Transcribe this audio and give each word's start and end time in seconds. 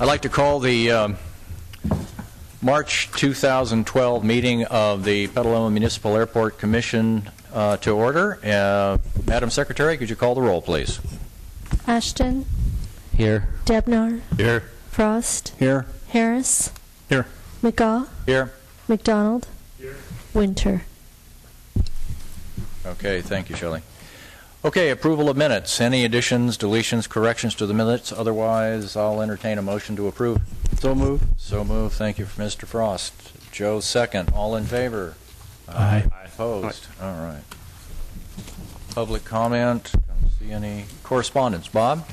I'd 0.00 0.04
like 0.04 0.22
to 0.22 0.28
call 0.28 0.60
the 0.60 0.92
um, 0.92 1.16
March 2.62 3.10
2012 3.16 4.22
meeting 4.22 4.64
of 4.66 5.02
the 5.02 5.26
Petaluma 5.26 5.70
Municipal 5.70 6.14
Airport 6.16 6.56
Commission 6.56 7.28
uh, 7.52 7.78
to 7.78 7.90
order. 7.90 8.38
Uh, 8.44 8.98
Madam 9.26 9.50
Secretary, 9.50 9.96
could 9.96 10.08
you 10.08 10.14
call 10.14 10.36
the 10.36 10.40
roll, 10.40 10.62
please? 10.62 11.00
Ashton, 11.88 12.46
Here. 13.16 13.48
Debnar, 13.64 14.20
Here. 14.36 14.60
Frost, 14.90 15.52
Here. 15.58 15.84
Harris. 16.10 16.70
Here. 17.08 17.26
McGaw, 17.60 18.06
Here. 18.24 18.52
McDonald. 18.86 19.48
Here. 19.78 19.96
Winter. 20.32 20.82
Okay, 22.86 23.20
thank 23.20 23.50
you, 23.50 23.56
Shelley. 23.56 23.82
Okay, 24.64 24.90
approval 24.90 25.30
of 25.30 25.36
minutes. 25.36 25.80
Any 25.80 26.04
additions, 26.04 26.58
deletions, 26.58 27.08
corrections 27.08 27.54
to 27.56 27.66
the 27.66 27.74
minutes? 27.74 28.12
Otherwise, 28.12 28.96
I'll 28.96 29.22
entertain 29.22 29.56
a 29.56 29.62
motion 29.62 29.94
to 29.96 30.08
approve. 30.08 30.40
So 30.80 30.94
move. 30.94 31.22
So 31.36 31.64
moved. 31.64 31.94
Thank 31.94 32.18
you, 32.18 32.24
Mr. 32.26 32.66
Frost. 32.66 33.12
Joe, 33.52 33.78
second. 33.80 34.30
All 34.34 34.56
in 34.56 34.64
favor? 34.64 35.14
Aye. 35.68 36.04
Opposed? 36.26 36.86
All 37.00 37.14
right. 37.14 37.42
Public 38.94 39.24
comment? 39.24 39.92
Don't 39.92 40.30
see 40.40 40.50
any 40.50 40.86
correspondence. 41.04 41.68
Bob? 41.68 42.08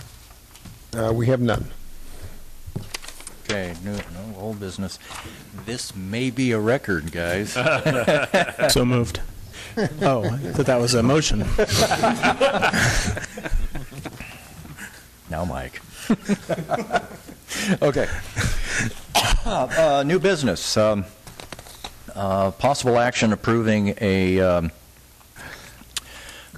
Uh, 0.96 1.12
We 1.14 1.26
have 1.28 1.42
none. 1.42 1.72
Okay, 3.44 3.76
no, 3.84 3.94
no 3.94 4.36
old 4.38 4.60
business. 4.60 4.98
This 5.66 5.96
may 5.96 6.30
be 6.30 6.52
a 6.52 6.60
record, 6.60 7.12
guys. 7.12 7.54
So 8.72 8.86
moved. 8.86 9.20
Oh, 10.02 10.24
I 10.24 10.38
thought 10.54 10.66
that 10.68 10.80
was 10.80 10.94
a 10.94 11.04
motion. 11.04 11.44
Now, 15.30 15.46
Mike. 15.46 15.82
Okay. 17.82 18.08
Uh, 19.46 20.04
New 20.06 20.20
business. 20.20 20.76
Um, 20.76 21.06
uh, 22.16 22.50
Possible 22.52 22.98
action 22.98 23.32
approving 23.32 23.96
a 24.02 24.40
um, 24.40 24.72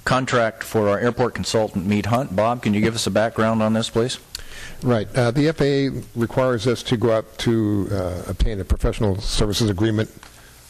contract 0.04 0.62
for 0.64 0.88
our 0.88 0.98
airport 0.98 1.34
consultant, 1.34 1.84
Mead 1.86 2.06
Hunt. 2.06 2.34
Bob, 2.34 2.62
can 2.62 2.72
you 2.72 2.80
give 2.80 2.94
us 2.94 3.06
a 3.06 3.10
background 3.10 3.62
on 3.62 3.74
this, 3.74 3.90
please? 3.90 4.18
Right. 4.82 5.06
Uh, 5.14 5.30
The 5.30 5.52
FAA 5.52 6.00
requires 6.18 6.66
us 6.66 6.82
to 6.84 6.96
go 6.96 7.12
out 7.12 7.36
to 7.38 7.88
uh, 7.92 8.22
obtain 8.26 8.58
a 8.60 8.64
professional 8.64 9.20
services 9.20 9.68
agreement, 9.68 10.10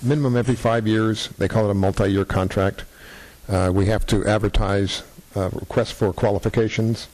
minimum 0.03 0.37
every 0.37 0.55
five 0.55 0.87
years. 0.87 1.29
They 1.39 1.49
call 1.49 1.67
it 1.69 1.71
a 1.71 1.75
multi-year 1.75 2.25
contract. 2.25 2.85
Uh, 3.49 3.71
We 3.75 3.87
have 3.87 4.07
to 4.07 4.25
advertise 4.27 5.03
uh, 5.35 5.51
requests 5.53 5.93
for 5.93 6.13
qualifications. 6.13 7.09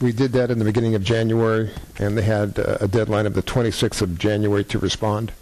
We 0.00 0.12
did 0.12 0.32
that 0.32 0.50
in 0.50 0.58
the 0.58 0.64
beginning 0.64 0.94
of 0.94 1.02
January, 1.02 1.70
and 1.98 2.16
they 2.18 2.22
had 2.22 2.58
uh, 2.58 2.78
a 2.80 2.88
deadline 2.88 3.26
of 3.26 3.34
the 3.34 3.42
26th 3.42 4.02
of 4.02 4.18
January 4.18 4.64
to 4.64 4.78
respond. 4.78 5.32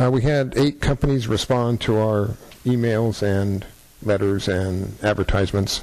Uh, 0.00 0.10
We 0.10 0.22
had 0.22 0.54
eight 0.56 0.80
companies 0.80 1.28
respond 1.28 1.80
to 1.82 1.96
our 1.98 2.30
emails 2.64 3.22
and 3.22 3.64
letters 4.02 4.48
and 4.48 4.96
advertisements. 5.02 5.82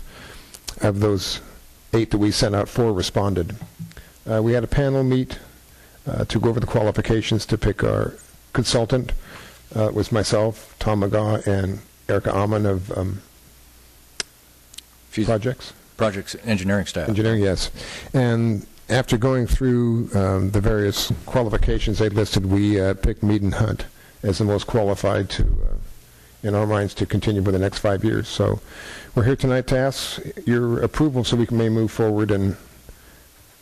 Of 0.82 1.00
those 1.00 1.40
eight 1.94 2.10
that 2.12 2.18
we 2.18 2.32
sent 2.32 2.56
out, 2.56 2.68
four 2.68 2.92
responded. 2.94 3.56
Uh, 4.30 4.42
we 4.44 4.54
had 4.54 4.64
a 4.64 4.68
panel 4.68 5.04
meet 5.04 5.38
uh, 6.08 6.26
to 6.26 6.40
go 6.40 6.50
over 6.50 6.60
the 6.60 6.66
qualifications 6.68 7.46
to 7.46 7.58
pick 7.58 7.84
our 7.84 8.14
consultant. 8.54 9.14
Uh, 9.76 9.90
was 9.92 10.12
myself, 10.12 10.76
Tom 10.78 11.02
McGaw, 11.02 11.46
and 11.48 11.80
Erica 12.08 12.34
Amon 12.34 12.66
of 12.66 12.96
um, 12.98 13.22
Projects. 15.12 15.74
Projects 15.98 16.36
engineering 16.44 16.86
staff. 16.86 17.08
Engineering, 17.08 17.42
yes. 17.42 17.72
And 18.14 18.66
after 18.90 19.18
going 19.18 19.48
through 19.48 20.10
um, 20.14 20.52
the 20.52 20.62
various 20.62 21.12
qualifications 21.26 22.00
they 22.00 22.10
listed, 22.10 22.46
we 22.46 22.80
uh, 22.80 22.94
picked 22.96 23.24
Mead 23.24 23.42
and 23.42 23.56
Hunt 23.56 23.86
as 24.22 24.38
the 24.38 24.46
most 24.46 24.68
qualified 24.68 25.30
to, 25.32 25.44
uh, 25.44 26.48
in 26.48 26.56
our 26.56 26.66
minds, 26.66 26.94
to 26.96 27.06
continue 27.06 27.44
for 27.44 27.52
the 27.52 27.60
next 27.60 27.80
five 27.80 28.04
years. 28.04 28.28
So 28.28 28.60
we're 29.16 29.24
here 29.24 29.36
tonight 29.36 29.68
to 29.68 29.78
ask 29.78 30.22
your 30.46 30.82
approval 30.82 31.24
so 31.24 31.36
we 31.38 31.46
can 31.46 31.58
may 31.58 31.70
move 31.70 31.92
forward 31.92 32.32
and 32.32 32.58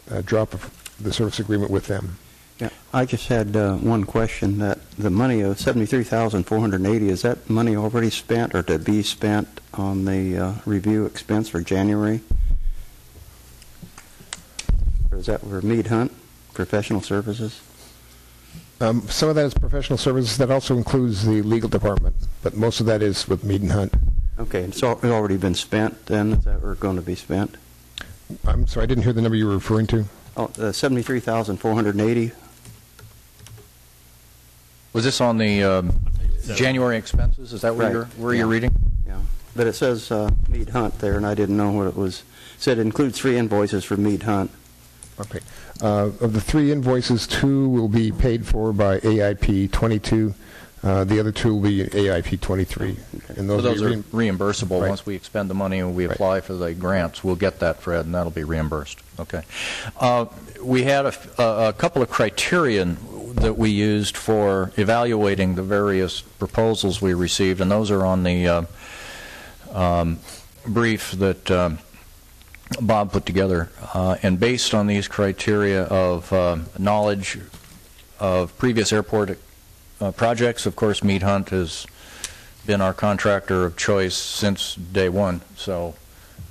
uh, 0.10 0.22
drop 0.22 0.56
the 1.00 1.14
service 1.14 1.40
agreement 1.40 1.72
with 1.72 1.88
them. 1.88 2.18
Yeah, 2.62 2.70
I 2.94 3.06
just 3.06 3.28
had 3.28 3.56
uh, 3.56 3.76
one 3.78 4.04
question, 4.04 4.60
that 4.60 4.78
the 4.92 5.10
money 5.10 5.42
of 5.42 5.60
73480 5.60 7.10
is 7.10 7.24
that 7.24 7.50
money 7.50 7.76
already 7.76 8.12
spent 8.12 8.54
or 8.54 8.62
to 8.62 8.78
be 8.78 9.02
spent 9.02 9.60
on 9.74 10.06
the 10.06 10.38
uh, 10.38 10.54
review 10.68 11.06
expense 11.08 11.50
for 11.50 11.60
January? 11.62 12.22
Or 15.12 15.18
is 15.18 15.26
that 15.26 15.42
for 15.42 15.60
Mead 15.64 15.88
Hunt, 15.88 16.12
professional 16.54 17.02
services? 17.02 17.62
Um, 18.80 19.08
Some 19.08 19.30
of 19.30 19.36
that 19.36 19.46
is 19.46 19.56
professional 19.56 19.98
services. 19.98 20.38
That 20.38 20.52
also 20.52 20.78
includes 20.78 21.26
the 21.26 21.42
legal 21.42 21.70
department, 21.70 22.16
but 22.44 22.56
most 22.56 22.80
of 22.80 22.86
that 22.86 23.02
is 23.02 23.28
with 23.28 23.44
Mead 23.44 23.62
and 23.62 23.72
Hunt. 23.72 23.94
Okay, 24.38 24.62
it's 24.62 24.84
al- 24.84 24.94
it's 24.94 25.06
already 25.06 25.38
been 25.38 25.56
spent 25.56 26.06
then, 26.06 26.34
is 26.34 26.44
that 26.46 26.60
it's 26.64 26.80
going 26.80 26.96
to 26.96 27.02
be 27.02 27.16
spent? 27.16 27.58
I'm 28.46 28.68
sorry, 28.68 28.84
I 28.84 28.88
didn't 28.88 29.04
hear 29.04 29.14
the 29.14 29.22
number 29.22 29.36
you 29.36 29.48
were 29.48 29.56
referring 29.56 29.88
to. 29.88 30.06
Oh, 30.38 30.48
the 30.48 30.74
73480 30.74 32.32
Was 34.94 35.04
this 35.04 35.22
on 35.22 35.38
the 35.38 35.64
um, 35.64 35.94
January 36.56 36.98
expenses? 36.98 37.54
Is 37.54 37.62
that 37.62 37.76
where 37.76 37.88
Right, 37.88 37.94
you're, 37.94 38.06
where 38.18 38.34
you're 38.34 38.48
yeah. 38.48 38.54
reading? 38.54 38.76
yeah. 39.08 39.20
But 39.56 39.68
it 39.68 39.74
says 39.74 40.12
uh, 40.12 40.30
Mead 40.50 40.70
Hunt 40.70 41.00
there, 41.00 41.16
and 41.18 41.26
I 41.26 41.34
didn't 41.34 41.58
know 41.58 41.72
what 41.72 41.88
it 41.88 41.96
was. 41.96 42.24
It 42.56 42.62
said 42.62 42.78
it 42.78 42.82
includes 42.82 43.18
three 43.20 43.38
invoices 43.38 43.84
for 43.84 43.98
Mead 43.98 44.24
Hunt. 44.24 44.52
Okay. 45.20 45.40
Uh, 45.82 46.10
Of 46.20 46.34
the 46.34 46.42
three 46.42 46.72
invoices, 46.72 47.26
two 47.28 47.70
will 47.70 47.88
be 47.88 48.12
paid 48.12 48.46
for 48.46 48.72
by 48.74 49.00
AIP 49.00 49.72
22. 49.72 50.34
Uh, 50.84 51.04
The 51.04 51.20
other 51.20 51.32
two 51.32 51.56
will 51.56 51.62
be 51.70 51.84
AIP 51.86 52.40
23. 52.42 52.98
And 53.30 53.36
So 53.38 53.44
those 53.44 53.64
those 53.64 53.82
will 53.82 53.94
are 53.94 53.98
be 53.98 54.02
reimbursable. 54.30 54.82
Right. 54.82 54.90
Once 54.90 55.06
we 55.06 55.16
expend 55.16 55.50
the 55.50 55.54
money 55.54 55.80
and 55.80 55.96
we 55.96 56.06
Right. 56.08 56.16
apply 56.16 56.42
for 56.42 56.54
the 56.54 56.74
grants, 56.74 57.24
we'll 57.24 57.36
get 57.36 57.60
that, 57.60 57.82
Fred, 57.82 58.06
and 58.06 58.14
that'll 58.16 58.32
be 58.32 58.44
reimbursed. 58.44 59.00
Okay. 59.20 59.42
Uh, 60.00 60.26
We 60.64 60.84
had 60.84 61.06
a 61.06 61.10
f- 61.10 61.40
a 61.40 61.70
a 61.70 61.74
couple 61.74 62.04
of 62.04 62.10
criterion 62.12 62.98
that 63.36 63.58
we 63.58 63.70
used 63.70 64.18
for 64.18 64.72
evaluating 64.78 65.56
the 65.56 65.64
various 65.64 66.22
proposals 66.22 67.02
we 67.02 67.14
received, 67.14 67.62
and 67.62 67.72
those 67.72 67.92
are 67.92 68.06
on 68.06 68.24
the 68.24 68.48
uh, 68.48 68.64
um, 69.74 70.20
brief 70.68 71.12
that 71.14 71.50
um, 71.50 71.80
Bob 72.80 73.12
put 73.12 73.26
together. 73.26 73.70
Uh, 73.94 74.16
And 74.24 74.40
based 74.40 74.74
on 74.74 74.88
these 74.88 75.08
criteria 75.08 75.84
of 75.84 76.32
um, 76.34 76.66
knowledge 76.78 77.40
of 78.20 78.58
previous 78.58 78.94
airport 78.94 79.40
uh, 80.00 80.12
projects, 80.12 80.66
of 80.66 80.76
course, 80.76 81.04
Mead 81.04 81.24
Hunt 81.24 81.50
has 81.50 81.86
been 82.66 82.82
our 82.82 82.94
contractor 82.94 83.66
of 83.66 83.76
choice 83.76 84.16
since 84.16 84.76
day 84.76 85.10
one, 85.10 85.42
so 85.56 85.96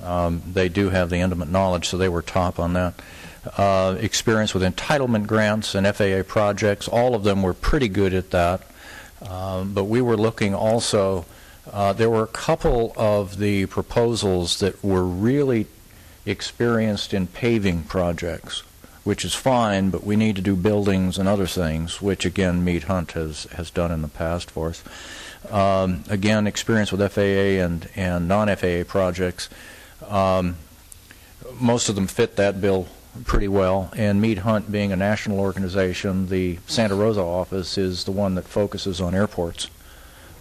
um, 0.02 0.42
they 0.52 0.68
do 0.68 0.90
have 0.90 1.10
the 1.10 1.16
intimate 1.16 1.50
knowledge, 1.50 1.88
so 1.88 1.96
they 1.96 2.08
were 2.08 2.22
top 2.22 2.58
on 2.58 2.72
that. 2.72 2.94
Uh, 3.56 3.96
Experience 4.00 4.52
with 4.52 4.62
entitlement 4.62 5.26
grants 5.26 5.74
and 5.74 5.86
FAA 5.86 6.22
projects, 6.22 6.86
all 6.88 7.14
of 7.14 7.24
them 7.24 7.42
were 7.42 7.54
pretty 7.54 7.88
good 7.88 8.12
at 8.12 8.30
that. 8.30 8.62
Um, 9.26 9.72
But 9.72 9.84
we 9.84 10.02
were 10.02 10.16
looking 10.16 10.54
also, 10.54 11.24
uh, 11.72 11.92
there 11.92 12.10
were 12.10 12.22
a 12.22 12.26
couple 12.26 12.92
of 12.96 13.38
the 13.38 13.66
proposals 13.66 14.58
that 14.60 14.82
were 14.84 15.04
really 15.04 15.66
experienced 16.26 17.14
in 17.14 17.26
paving 17.26 17.84
projects, 17.84 18.62
which 19.04 19.24
is 19.24 19.34
fine, 19.34 19.88
but 19.88 20.04
we 20.04 20.16
need 20.16 20.36
to 20.36 20.42
do 20.42 20.54
buildings 20.54 21.16
and 21.16 21.26
other 21.26 21.46
things, 21.46 22.02
which 22.02 22.26
again, 22.26 22.62
Mead 22.62 22.84
Hunt 22.84 23.12
has, 23.12 23.44
has 23.56 23.70
done 23.70 23.90
in 23.90 24.02
the 24.02 24.08
past 24.08 24.50
for 24.50 24.68
us. 24.68 24.84
Um, 25.50 26.04
Again, 26.10 26.46
experience 26.46 26.92
with 26.92 27.00
FAA 27.10 27.64
and, 27.64 27.88
and 27.96 28.28
non-FAA 28.28 28.84
projects. 28.86 29.48
Um, 30.06 30.56
Most 31.58 31.88
of 31.88 31.94
them 31.94 32.06
fit 32.06 32.36
that 32.36 32.60
bill 32.60 32.86
pretty 33.24 33.48
well, 33.48 33.90
and 33.96 34.20
Mead 34.20 34.38
Hunt 34.38 34.70
being 34.70 34.92
a 34.92 34.96
national 34.96 35.40
organization, 35.40 36.28
the 36.28 36.58
Santa 36.66 36.94
Rosa 36.94 37.20
office 37.22 37.76
is 37.76 38.04
the 38.04 38.12
one 38.12 38.34
that 38.36 38.44
focuses 38.44 39.00
on 39.00 39.14
airports. 39.14 39.68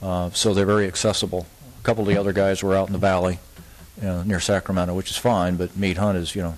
Uh, 0.01 0.29
So 0.31 0.53
they're 0.53 0.65
very 0.65 0.87
accessible. 0.87 1.45
A 1.79 1.83
couple 1.83 2.03
of 2.03 2.07
the 2.07 2.19
other 2.19 2.33
guys 2.33 2.63
were 2.63 2.75
out 2.75 2.87
in 2.87 2.93
the 2.93 2.99
valley, 2.99 3.39
you 4.01 4.07
know, 4.07 4.23
near 4.23 4.39
Sacramento, 4.39 4.93
which 4.93 5.09
is 5.09 5.17
fine, 5.17 5.55
but 5.55 5.75
Mead 5.75 5.97
Hunt 5.97 6.17
is, 6.17 6.35
you 6.35 6.41
know, 6.41 6.57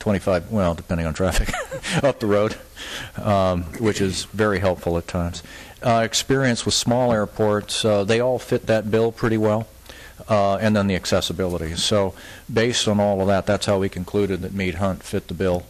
25, 0.00 0.50
well, 0.50 0.74
depending 0.74 1.06
on 1.06 1.14
traffic, 1.14 1.52
up 2.04 2.20
the 2.20 2.26
road, 2.26 2.56
um, 3.16 3.64
which 3.80 4.00
is 4.00 4.24
very 4.26 4.58
helpful 4.60 4.96
at 4.98 5.06
times. 5.08 5.42
Uh, 5.82 6.02
Experience 6.04 6.64
with 6.64 6.74
small 6.74 7.12
airports, 7.12 7.84
uh, 7.84 8.04
they 8.04 8.20
all 8.20 8.38
fit 8.38 8.66
that 8.66 8.90
bill 8.90 9.10
pretty 9.12 9.36
well, 9.38 9.66
uh, 10.28 10.56
and 10.56 10.74
then 10.74 10.86
the 10.86 10.94
accessibility. 10.94 11.76
So 11.76 12.14
based 12.52 12.88
on 12.88 13.00
all 13.00 13.20
of 13.20 13.26
that, 13.28 13.46
that's 13.46 13.66
how 13.66 13.78
we 13.78 13.88
concluded 13.88 14.42
that 14.42 14.52
Mead 14.52 14.76
Hunt 14.76 15.02
fit 15.02 15.28
the 15.28 15.34
bill. 15.34 15.64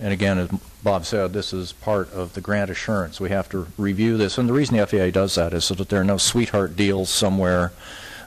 And 0.00 0.12
again, 0.12 0.38
as 0.38 0.48
Bob 0.82 1.04
said, 1.04 1.32
this 1.32 1.52
is 1.52 1.72
part 1.72 2.12
of 2.12 2.34
the 2.34 2.40
grant 2.40 2.70
assurance. 2.70 3.20
We 3.20 3.30
have 3.30 3.48
to 3.50 3.68
review 3.78 4.16
this, 4.16 4.36
and 4.36 4.48
the 4.48 4.52
reason 4.52 4.76
the 4.76 4.86
FAA 4.86 5.10
does 5.10 5.36
that 5.36 5.52
is 5.52 5.64
so 5.64 5.74
that 5.74 5.90
there 5.90 6.00
are 6.00 6.04
no 6.04 6.16
sweetheart 6.16 6.74
deals 6.74 7.08
somewhere 7.08 7.72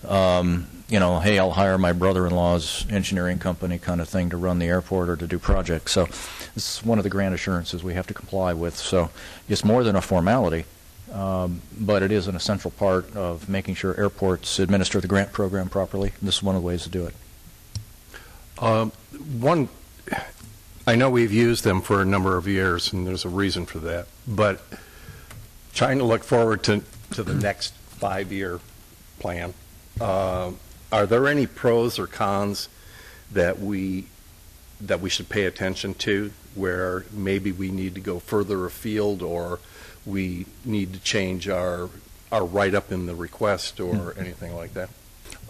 um, 0.07 0.68
you 0.88 1.00
know, 1.00 1.19
hey, 1.19 1.39
I'll 1.39 1.51
hire 1.51 1.78
my 1.78 1.94
brother-in-law's 1.94 2.86
engineering 2.92 3.39
company 3.39 3.80
kind 3.80 4.00
of 4.00 4.07
thing 4.07 4.30
to 4.30 4.38
run 4.38 4.60
the 4.60 4.68
airport 4.68 5.10
or 5.10 5.16
to 5.16 5.28
do 5.28 5.39
projects. 5.39 5.94
So 5.94 6.06
this 6.54 6.78
is 6.78 6.86
one 6.86 7.00
of 7.00 7.04
the 7.04 7.10
grant 7.10 7.33
assurances 7.33 7.83
we 7.83 7.95
have 7.95 8.07
to 8.07 8.13
comply 8.13 8.54
with. 8.54 8.75
So 8.75 9.10
it's 9.50 9.66
more 9.66 9.83
than 9.83 9.95
a 9.95 10.01
formality, 10.01 10.66
um, 11.12 11.62
but 11.80 12.04
it 12.04 12.12
is 12.12 12.28
an 12.28 12.36
essential 12.36 12.72
part 12.72 13.16
of 13.16 13.48
making 13.48 13.75
sure 13.75 14.00
airports 14.00 14.60
administer 14.60 15.00
the 15.00 15.07
grant 15.07 15.31
program 15.31 15.69
properly. 15.69 16.13
This 16.22 16.38
is 16.38 16.44
one 16.44 16.56
of 16.56 16.62
the 16.62 16.68
ways 16.68 16.84
to 16.84 16.90
do 16.90 17.06
it. 17.06 17.16
Um, 18.60 18.92
One, 19.40 19.69
I 20.88 20.96
know 20.96 21.10
we've 21.10 21.34
used 21.34 21.63
them 21.63 21.81
for 21.81 22.02
a 22.02 22.06
number 22.06 22.38
of 22.38 22.48
years, 22.48 22.94
and 22.94 23.07
there's 23.07 23.25
a 23.25 23.30
reason 23.30 23.66
for 23.66 23.80
that, 23.80 24.07
but 24.28 24.62
trying 25.74 25.98
to 25.98 26.04
look 26.04 26.24
forward 26.24 26.63
to, 26.63 26.84
to 27.12 27.24
the 27.24 27.34
next 27.34 27.74
five-year 27.74 28.60
plan, 29.19 29.54
uh, 30.00 30.52
are 30.92 31.06
there 31.06 31.28
any 31.28 31.48
pros 31.48 31.98
or 31.98 32.07
cons 32.07 32.69
that 33.31 33.60
we, 33.60 34.06
that 34.80 35.02
we 35.02 35.10
should 35.10 35.28
pay 35.28 35.46
attention 35.46 35.94
to, 35.96 36.31
where 36.54 37.06
maybe 37.12 37.52
we 37.52 37.72
need 37.72 37.96
to 37.96 38.02
go 38.02 38.19
further 38.19 38.66
afield, 38.66 39.22
or 39.22 39.60
we 40.06 40.46
need 40.63 40.94
to 40.94 41.00
change 41.00 41.48
our, 41.48 41.90
our 42.31 42.46
write-up 42.46 42.92
in 42.92 43.06
the 43.06 43.16
request, 43.16 43.80
or 43.80 44.16
anything 44.18 44.56
like 44.56 44.74
that? 44.74 44.90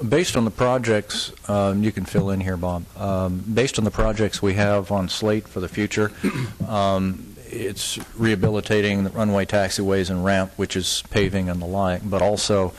Based 0.07 0.35
on 0.35 0.43
the 0.43 0.51
projects, 0.51 1.31
um, 1.49 1.83
you 1.83 1.91
can 1.91 2.05
fill 2.05 2.29
in 2.29 2.41
here, 2.41 2.57
Bob. 2.57 2.83
Um, 2.97 3.39
Based 3.39 3.77
on 3.77 3.85
the 3.85 3.91
projects 3.91 4.41
we 4.41 4.55
have 4.55 4.91
on 4.91 5.07
slate 5.07 5.47
for 5.47 5.61
the 5.61 5.69
future, 5.69 6.11
um, 6.67 7.35
it's 7.49 7.97
rehabilitating 8.17 9.05
the 9.05 9.09
runway 9.11 9.45
taxiways 9.45 10.09
and 10.09 10.25
ramp, 10.25 10.51
which 10.57 10.75
is 10.75 11.03
paving 11.11 11.49
and 11.49 11.61
the 11.61 11.65
like, 11.65 12.07
but 12.09 12.21
also 12.21 12.73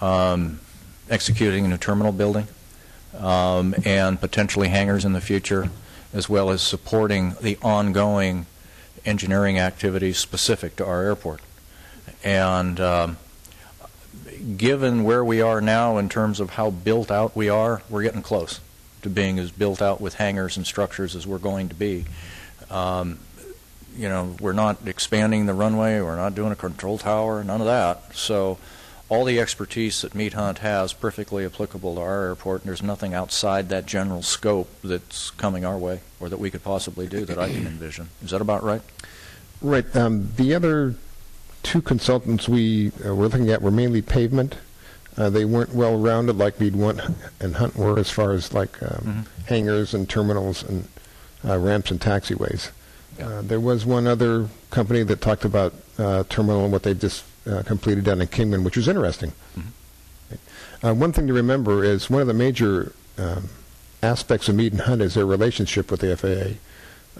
um, 0.00 0.60
executing 1.10 1.66
a 1.66 1.68
new 1.68 1.76
terminal 1.76 2.12
building 2.12 2.46
um, 3.18 3.74
and 3.84 4.20
potentially 4.20 4.68
hangars 4.68 5.04
in 5.04 5.12
the 5.12 5.20
future, 5.20 5.68
as 6.12 6.28
well 6.28 6.50
as 6.50 6.62
supporting 6.62 7.34
the 7.40 7.58
ongoing 7.62 8.46
engineering 9.04 9.58
activities 9.58 10.18
specific 10.18 10.76
to 10.76 10.86
our 10.86 11.02
airport. 11.02 11.40
And 12.22 12.80
um, 12.80 13.16
given 14.56 15.04
where 15.04 15.24
we 15.24 15.40
are 15.40 15.60
now 15.60 15.98
in 15.98 16.08
terms 16.08 16.40
of 16.40 16.50
how 16.50 16.70
built 16.70 17.10
out 17.10 17.36
we 17.36 17.48
are, 17.48 17.82
we're 17.88 18.02
getting 18.02 18.22
close 18.22 18.60
to 19.02 19.10
being 19.10 19.38
as 19.38 19.50
built 19.50 19.82
out 19.82 20.00
with 20.00 20.14
hangars 20.14 20.56
and 20.56 20.66
structures 20.66 21.14
as 21.14 21.26
we're 21.26 21.38
going 21.38 21.68
to 21.68 21.74
be. 21.74 22.04
Um, 22.70 23.18
you 23.96 24.08
know, 24.08 24.34
we're 24.40 24.52
not 24.52 24.78
expanding 24.86 25.46
the 25.46 25.54
runway, 25.54 26.00
we're 26.00 26.16
not 26.16 26.34
doing 26.34 26.50
a 26.50 26.56
control 26.56 26.98
tower, 26.98 27.44
none 27.44 27.60
of 27.60 27.66
that. 27.66 28.16
So 28.16 28.58
all 29.08 29.24
the 29.24 29.38
expertise 29.38 30.00
that 30.02 30.14
Mead 30.14 30.32
Hunt 30.32 30.58
has 30.58 30.92
perfectly 30.92 31.44
applicable 31.44 31.96
to 31.96 32.00
our 32.00 32.24
airport, 32.24 32.62
and 32.62 32.68
there's 32.68 32.82
nothing 32.82 33.14
outside 33.14 33.68
that 33.68 33.86
general 33.86 34.22
scope 34.22 34.68
that's 34.82 35.30
coming 35.30 35.64
our 35.64 35.76
way 35.76 36.00
or 36.20 36.28
that 36.28 36.38
we 36.38 36.50
could 36.50 36.64
possibly 36.64 37.06
do 37.06 37.24
that 37.24 37.38
I 37.38 37.50
can 37.50 37.66
envision. 37.66 38.08
Is 38.22 38.30
that 38.30 38.40
about 38.40 38.62
right? 38.62 38.80
Right. 39.60 39.94
Um, 39.94 40.30
the 40.36 40.54
other 40.54 40.94
two 41.62 41.82
consultants 41.82 42.48
we 42.48 42.92
uh, 43.04 43.14
were 43.14 43.28
looking 43.28 43.50
at 43.50 43.62
were 43.62 43.70
mainly 43.70 44.02
pavement. 44.02 44.56
Uh, 45.16 45.30
they 45.30 45.44
weren't 45.44 45.74
well 45.74 45.96
rounded 45.98 46.36
like 46.36 46.58
Mead 46.58 46.74
want 46.74 47.00
and 47.40 47.56
Hunt 47.56 47.76
were 47.76 47.98
as 47.98 48.10
far 48.10 48.32
as 48.32 48.52
like 48.52 48.82
um, 48.82 49.26
hangars 49.46 49.94
and 49.94 50.08
terminals 50.08 50.62
and 50.62 50.88
uh, 51.44 51.58
ramps 51.58 51.90
and 51.90 52.00
taxiways. 52.00 52.70
Yeah. 53.18 53.28
Uh, 53.28 53.42
there 53.42 53.60
was 53.60 53.86
one 53.86 54.06
other 54.06 54.48
company 54.70 55.02
that 55.04 55.20
talked 55.20 55.44
about 55.44 55.72
uh, 55.98 56.24
terminal 56.28 56.64
and 56.64 56.72
what 56.72 56.82
they 56.82 56.94
just 56.94 57.24
uh, 57.50 57.62
completed 57.62 58.04
down 58.04 58.20
in 58.20 58.26
Kingman, 58.28 58.64
which 58.64 58.76
was 58.76 58.88
interesting. 58.88 59.32
Uh, 60.82 60.92
one 60.94 61.12
thing 61.12 61.26
to 61.26 61.32
remember 61.32 61.82
is 61.84 62.10
one 62.10 62.20
of 62.20 62.26
the 62.26 62.34
major 62.34 62.92
um, 63.18 63.48
aspects 64.02 64.48
of 64.48 64.54
Mead 64.54 64.72
and 64.72 64.82
Hunt 64.82 65.00
is 65.02 65.14
their 65.14 65.24
relationship 65.26 65.90
with 65.90 66.00
the 66.00 66.14
FAA. 66.16 66.58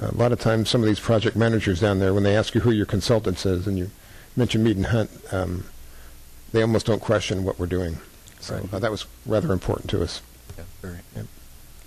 a 0.06 0.12
lot 0.14 0.32
of 0.32 0.40
times, 0.40 0.68
some 0.68 0.82
of 0.82 0.86
these 0.86 1.00
project 1.00 1.36
managers 1.36 1.80
down 1.80 1.98
there, 1.98 2.12
when 2.12 2.24
they 2.24 2.36
ask 2.36 2.54
you 2.54 2.60
who 2.62 2.70
your 2.70 2.86
consultant 2.86 3.44
is, 3.46 3.66
and 3.66 3.78
you 3.78 3.90
mention 4.36 4.62
Mead 4.62 4.76
and 4.76 4.86
Hunt, 4.86 5.10
um, 5.32 5.64
they 6.52 6.60
almost 6.62 6.86
don't 6.86 7.00
question 7.00 7.44
what 7.44 7.58
we're 7.58 7.66
doing. 7.66 7.98
So 8.40 8.56
Right. 8.56 8.74
uh, 8.74 8.78
that 8.80 8.90
was 8.90 9.06
rather 9.24 9.52
important 9.52 9.88
to 9.90 10.02
us. 10.02 10.20
Yeah, 10.58 10.64
very. 10.82 10.98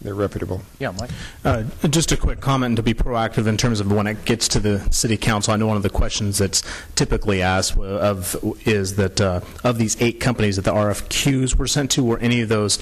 They're 0.02 0.14
reputable. 0.14 0.62
Yeah, 0.78 0.92
Mike? 0.92 1.10
Uh, 1.44 1.64
Just 1.90 2.12
a 2.12 2.18
quick 2.18 2.40
comment 2.40 2.76
to 2.76 2.84
be 2.84 2.94
proactive 2.94 3.48
in 3.48 3.58
terms 3.58 3.80
of 3.80 3.92
when 3.92 4.06
it 4.06 4.26
gets 4.26 4.48
to 4.50 4.60
the 4.60 4.88
city 4.92 5.18
council. 5.18 5.54
I 5.54 5.58
know 5.58 5.66
one 5.66 5.78
of 5.78 5.84
the 5.84 5.90
questions 5.90 6.38
that's 6.38 6.62
typically 6.94 7.42
asked 7.42 7.78
of 7.78 8.36
is 8.66 8.96
that 8.98 9.20
uh, 9.20 9.42
of 9.64 9.80
these 9.80 10.00
eight 10.00 10.20
companies 10.20 10.56
that 10.58 10.66
the 10.66 10.74
RFQs 10.74 11.56
were 11.56 11.68
sent 11.68 11.90
to, 11.92 12.04
were 12.04 12.20
any 12.20 12.42
of 12.42 12.50
those 12.50 12.78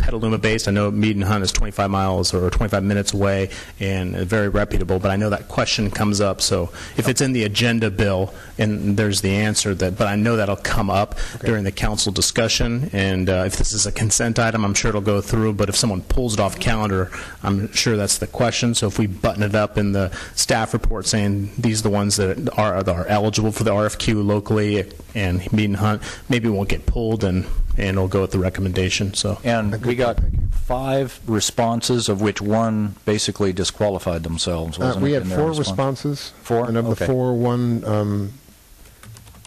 Petaluma 0.00 0.38
based? 0.38 0.66
I 0.66 0.70
know 0.70 0.90
Mead 0.90 1.16
and 1.16 1.24
Hunt 1.24 1.44
is 1.44 1.52
25 1.52 1.90
miles 1.90 2.34
or 2.34 2.50
25 2.50 2.82
minutes 2.82 3.12
away 3.12 3.50
and 3.78 4.16
very 4.16 4.48
reputable, 4.48 4.98
but 4.98 5.10
I 5.10 5.16
know 5.16 5.30
that 5.30 5.48
question 5.48 5.90
comes 5.90 6.20
up. 6.20 6.40
So 6.40 6.70
if 6.96 7.08
it's 7.08 7.20
in 7.20 7.32
the 7.32 7.44
agenda 7.44 7.90
bill 7.90 8.34
and 8.58 8.96
there's 8.96 9.20
the 9.20 9.30
answer 9.30 9.74
that, 9.74 9.96
but 9.96 10.06
I 10.06 10.16
know 10.16 10.36
that'll 10.36 10.56
come 10.56 10.90
up 10.90 11.16
during 11.44 11.64
the 11.64 11.72
council 11.72 12.12
discussion. 12.12 12.90
And 12.92 13.28
uh, 13.28 13.44
if 13.46 13.56
this 13.56 13.72
is 13.72 13.86
a 13.86 13.92
consent 13.92 14.38
item, 14.38 14.64
I'm 14.64 14.74
sure 14.74 14.88
it'll 14.88 15.00
go 15.00 15.20
through. 15.20 15.54
But 15.54 15.68
if 15.68 15.76
someone 15.76 16.02
pulls 16.02 16.34
it 16.34 16.40
off 16.40 16.58
calendar, 16.58 17.10
I'm 17.42 17.72
sure 17.72 17.96
that's 17.96 18.18
the 18.18 18.26
question. 18.26 18.74
So 18.74 18.86
if 18.86 18.98
we 18.98 19.06
button 19.06 19.42
it 19.42 19.54
up 19.54 19.78
in 19.78 19.92
the 19.92 20.10
staff 20.34 20.72
report 20.72 21.06
saying 21.06 21.50
these 21.58 21.80
are 21.80 21.84
the 21.84 21.90
ones 21.90 22.16
that 22.16 22.58
are, 22.58 22.82
that 22.82 22.94
are 22.94 23.06
eligible 23.06 23.52
for 23.52 23.64
the 23.64 23.70
RFQ 23.70 24.24
locally 24.24 24.90
and 25.14 25.52
Mead 25.52 25.66
and 25.66 25.76
Hunt, 25.76 26.02
maybe 26.28 26.48
it 26.48 26.52
won't 26.52 26.68
get 26.68 26.86
pulled 26.86 27.24
and, 27.24 27.46
and 27.76 27.88
it'll 27.96 28.08
go 28.08 28.22
with 28.22 28.32
the 28.32 28.38
recommendation. 28.38 29.14
So. 29.14 29.38
And 29.44 29.84
we 29.84 29.94
got 29.94 30.18
five 30.52 31.20
responses, 31.26 32.08
of 32.08 32.20
which 32.20 32.40
one 32.40 32.94
basically 33.04 33.52
disqualified 33.52 34.22
themselves, 34.22 34.78
Uh, 34.78 34.82
wasn't 34.84 35.02
we 35.04 35.10
it, 35.10 35.14
had 35.14 35.22
in 35.24 35.28
their 35.30 35.38
four 35.38 35.48
response? 35.48 35.68
responses. 36.04 36.32
Four? 36.42 36.68
And 36.68 36.76
of 36.76 36.86
Okay. 36.86 36.94
the 37.00 37.06
four, 37.06 37.34
one 37.34 37.84
um, 37.84 38.32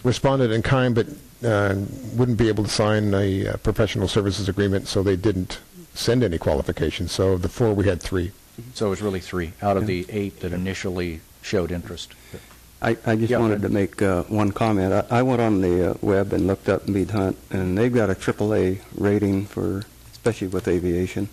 responded 0.03 0.51
in 0.51 0.61
kind, 0.61 0.95
but 0.95 1.07
uh, 1.43 1.75
wouldn't 2.15 2.37
be 2.37 2.47
able 2.47 2.63
to 2.63 2.69
sign 2.69 3.13
a 3.13 3.47
uh, 3.47 3.57
professional 3.57 4.07
services 4.07 4.47
agreement, 4.49 4.87
so 4.87 5.03
they 5.03 5.15
didn't 5.15 5.59
send 5.93 6.23
any 6.23 6.37
qualifications. 6.37 7.11
So 7.11 7.33
of 7.33 7.41
the 7.41 7.49
four, 7.49 7.73
we 7.73 7.85
had 7.85 8.01
three. 8.01 8.31
So 8.73 8.87
it 8.87 8.89
was 8.91 9.01
really 9.01 9.19
three 9.19 9.53
out 9.61 9.77
of 9.77 9.87
the 9.87 10.05
eight 10.09 10.39
that 10.41 10.53
initially 10.53 11.21
showed 11.41 11.71
interest. 11.71 12.13
I, 12.83 12.97
I 13.06 13.15
just 13.15 13.31
Yeah, 13.31 13.38
wanted 13.38 13.62
to 13.62 13.69
make 13.69 14.01
uh, 14.01 14.24
one 14.24 14.51
comment. 14.51 14.91
I, 15.09 15.19
I 15.19 15.21
went 15.21 15.41
on 15.41 15.62
the 15.62 15.91
uh, 15.91 15.94
web 16.01 16.33
and 16.33 16.45
looked 16.47 16.68
up 16.68 16.88
Mead 16.88 17.12
Hunt, 17.12 17.38
and 17.50 17.77
they've 17.77 17.94
got 17.94 18.09
a 18.09 18.13
AAA 18.15 18.81
rating 18.97 19.45
for, 19.45 19.83
especially 20.12 20.47
with 20.50 20.68
aviation. 20.68 21.30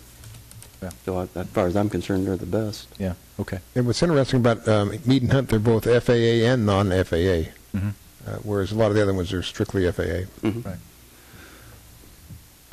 Yeah. 0.81 0.91
So 1.05 1.17
I- 1.19 1.39
as 1.39 1.47
far 1.47 1.67
as 1.67 1.75
I'm 1.75 1.89
concerned, 1.89 2.25
they're 2.25 2.37
the 2.37 2.45
best. 2.45 2.87
Yeah, 2.97 3.13
okay. 3.39 3.59
And 3.75 3.85
what's 3.85 4.01
interesting 4.01 4.39
about 4.39 4.65
um, 4.67 4.91
Mead 5.05 5.23
and 5.23 5.31
Hunt, 5.33 5.49
they're 5.49 5.59
both 5.59 5.83
FAA 5.83 6.45
and 6.47 6.65
non-FAA, 6.65 7.49
Mhm. 7.75 7.93
uh, 8.25 8.37
whereas 8.43 8.71
a 8.71 8.75
lot 8.75 8.87
of 8.87 8.95
the 8.95 9.01
other 9.01 9.13
ones 9.13 9.33
are 9.33 9.43
strictly 9.43 9.85
FAA. 9.91 10.25
Mhm. 10.41 10.77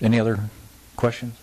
Any 0.01 0.21
other 0.21 0.39
questions? 0.97 1.35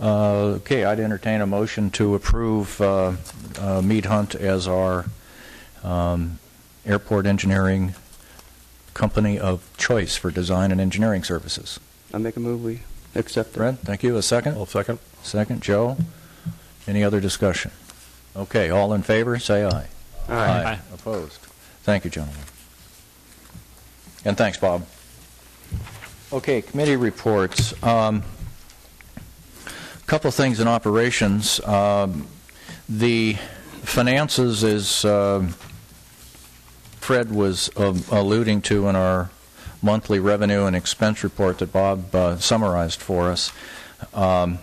Uh, 0.00 0.54
Okay, 0.60 0.84
I'd 0.84 1.00
entertain 1.00 1.40
a 1.40 1.46
motion 1.46 1.90
to 1.92 2.14
approve 2.14 2.80
uh, 2.80 3.12
uh, 3.58 3.82
Mead 3.82 4.06
Hunt 4.06 4.34
as 4.36 4.68
our 4.68 5.06
um, 5.84 6.38
airport 6.86 7.26
engineering 7.26 7.94
company 8.94 9.38
of 9.38 9.68
choice 9.76 10.16
for 10.16 10.30
design 10.30 10.72
and 10.72 10.80
engineering 10.80 11.22
services. 11.24 11.78
I 12.12 12.18
make 12.18 12.36
a 12.36 12.40
move, 12.40 12.64
we 12.64 12.80
accept 13.14 13.50
it. 13.50 13.56
Fred, 13.56 13.78
thank 13.80 14.02
you. 14.02 14.16
A 14.16 14.22
second? 14.22 14.54
I'll 14.54 14.66
second. 14.66 14.98
Second, 15.22 15.62
Joe. 15.62 15.96
Any 16.88 17.04
other 17.04 17.20
discussion? 17.20 17.70
Okay, 18.36 18.70
all 18.70 18.92
in 18.92 19.02
favor, 19.02 19.38
say 19.38 19.64
aye. 19.64 19.88
Aye. 20.28 20.78
Opposed? 20.94 21.38
Thank 21.82 22.04
you, 22.04 22.10
gentlemen. 22.10 22.40
And 24.24 24.36
thanks, 24.36 24.58
Bob. 24.58 24.86
Okay, 26.32 26.62
committee 26.62 26.96
reports. 26.96 27.80
Um, 27.82 28.22
Couple 30.06 30.30
things 30.32 30.58
in 30.58 30.66
operations. 30.66 31.60
Um, 31.64 32.26
The 32.88 33.34
finances 33.82 34.64
is, 34.64 35.04
um, 35.04 35.54
Fred 37.10 37.32
was 37.32 37.76
um, 37.76 38.04
alluding 38.12 38.62
to 38.62 38.86
in 38.86 38.94
our 38.94 39.30
monthly 39.82 40.20
revenue 40.20 40.66
and 40.66 40.76
expense 40.76 41.24
report 41.24 41.58
that 41.58 41.72
Bob 41.72 42.14
uh, 42.14 42.36
summarized 42.36 43.00
for 43.00 43.32
us. 43.32 43.50
Um, 44.14 44.60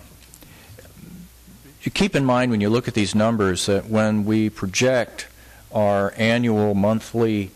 You 1.82 1.90
keep 1.90 2.16
in 2.16 2.24
mind 2.24 2.50
when 2.50 2.62
you 2.62 2.70
look 2.70 2.88
at 2.88 2.94
these 2.94 3.14
numbers 3.14 3.66
that 3.66 3.90
when 3.90 4.24
we 4.24 4.48
project 4.48 5.26
our 5.72 6.14
annual 6.16 6.74
monthly 6.74 7.50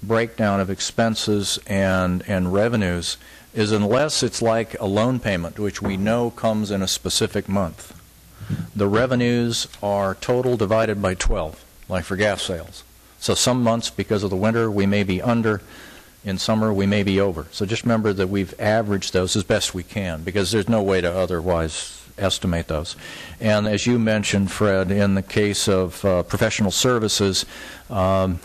breakdown 0.00 0.60
of 0.60 0.70
expenses 0.70 1.58
and, 1.66 2.22
and 2.28 2.52
revenues 2.52 3.16
is 3.52 3.72
unless 3.72 4.22
it's 4.22 4.40
like 4.40 4.78
a 4.78 4.86
loan 4.86 5.18
payment, 5.18 5.58
which 5.58 5.82
we 5.82 5.96
know 5.96 6.30
comes 6.30 6.70
in 6.70 6.82
a 6.82 6.86
specific 6.86 7.48
month. 7.48 8.00
The 8.76 8.86
revenues 8.86 9.66
are 9.82 10.14
total 10.14 10.56
divided 10.56 11.02
by 11.02 11.14
12, 11.14 11.64
like 11.88 12.04
for 12.04 12.14
gas 12.14 12.42
sales. 12.42 12.84
So 13.18 13.34
some 13.34 13.62
months, 13.62 13.90
because 13.90 14.22
of 14.22 14.30
the 14.30 14.36
winter, 14.36 14.70
we 14.70 14.86
may 14.86 15.04
be 15.04 15.20
under 15.22 15.60
In 16.26 16.38
summer, 16.38 16.72
we 16.72 16.86
may 16.86 17.04
be 17.04 17.20
over. 17.20 17.46
So 17.52 17.64
just 17.64 17.84
remember 17.84 18.12
that 18.12 18.26
we've 18.26 18.52
averaged 18.60 19.12
those 19.12 19.36
as 19.36 19.44
best 19.44 19.74
we 19.74 19.84
can, 19.84 20.24
because 20.24 20.50
there's 20.50 20.68
no 20.68 20.82
way 20.82 21.00
to 21.00 21.12
otherwise 21.12 22.02
estimate 22.18 22.66
those. 22.66 22.96
And 23.40 23.68
as 23.68 23.86
you 23.86 23.96
mentioned, 23.96 24.50
Fred, 24.50 24.90
in 24.90 25.14
the 25.14 25.22
case 25.22 25.68
of 25.68 26.04
uh, 26.04 26.24
professional 26.24 26.72
services, 26.72 27.46
um, 27.88 28.40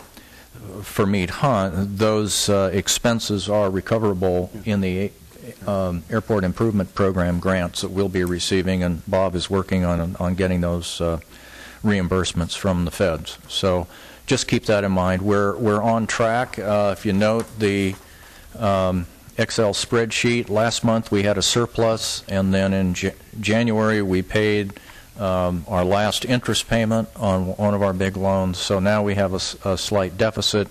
for 0.82 1.06
Mead 1.06 1.30
Hunt, 1.30 1.98
those 1.98 2.48
uh, 2.48 2.70
expenses 2.72 3.48
are 3.48 3.68
recoverable 3.68 4.52
in 4.64 4.80
the 4.80 5.10
um, 5.66 6.04
Airport 6.08 6.44
Improvement 6.44 6.94
Program 6.94 7.40
grants 7.40 7.80
that 7.80 7.90
we'll 7.90 8.08
be 8.08 8.22
receiving, 8.22 8.84
and 8.84 9.02
Bob 9.10 9.34
is 9.34 9.50
working 9.50 9.84
on, 9.84 10.14
on 10.20 10.36
getting 10.36 10.60
those 10.60 11.00
uh, 11.00 11.18
reimbursements 11.82 12.56
from 12.56 12.84
the 12.84 12.92
feds. 12.92 13.38
So 13.48 13.88
just 14.26 14.48
keep 14.48 14.66
that 14.66 14.84
in 14.84 14.92
mind. 14.92 15.22
We're, 15.22 15.56
we're 15.56 15.82
on 15.82 16.06
track. 16.06 16.58
Uh, 16.58 16.94
If 16.96 17.04
you 17.04 17.12
note 17.12 17.46
the 17.58 17.94
um, 18.58 19.06
Excel 19.38 19.72
spreadsheet, 19.72 20.48
last 20.48 20.84
month 20.84 21.10
we 21.10 21.22
had 21.24 21.38
a 21.38 21.42
surplus, 21.42 22.22
and 22.28 22.52
then 22.54 22.72
in 22.72 22.94
Ja- 22.96 23.10
January, 23.40 24.02
we 24.02 24.22
paid 24.22 24.72
um, 25.18 25.64
our 25.68 25.84
last 25.84 26.24
interest 26.24 26.68
payment 26.68 27.08
on 27.16 27.56
one 27.56 27.74
of 27.74 27.82
our 27.82 27.92
big 27.92 28.16
loans, 28.16 28.58
so 28.58 28.78
now 28.78 29.02
we 29.02 29.14
have 29.14 29.34
a 29.34 29.76
slight 29.76 30.16
deficit, 30.16 30.68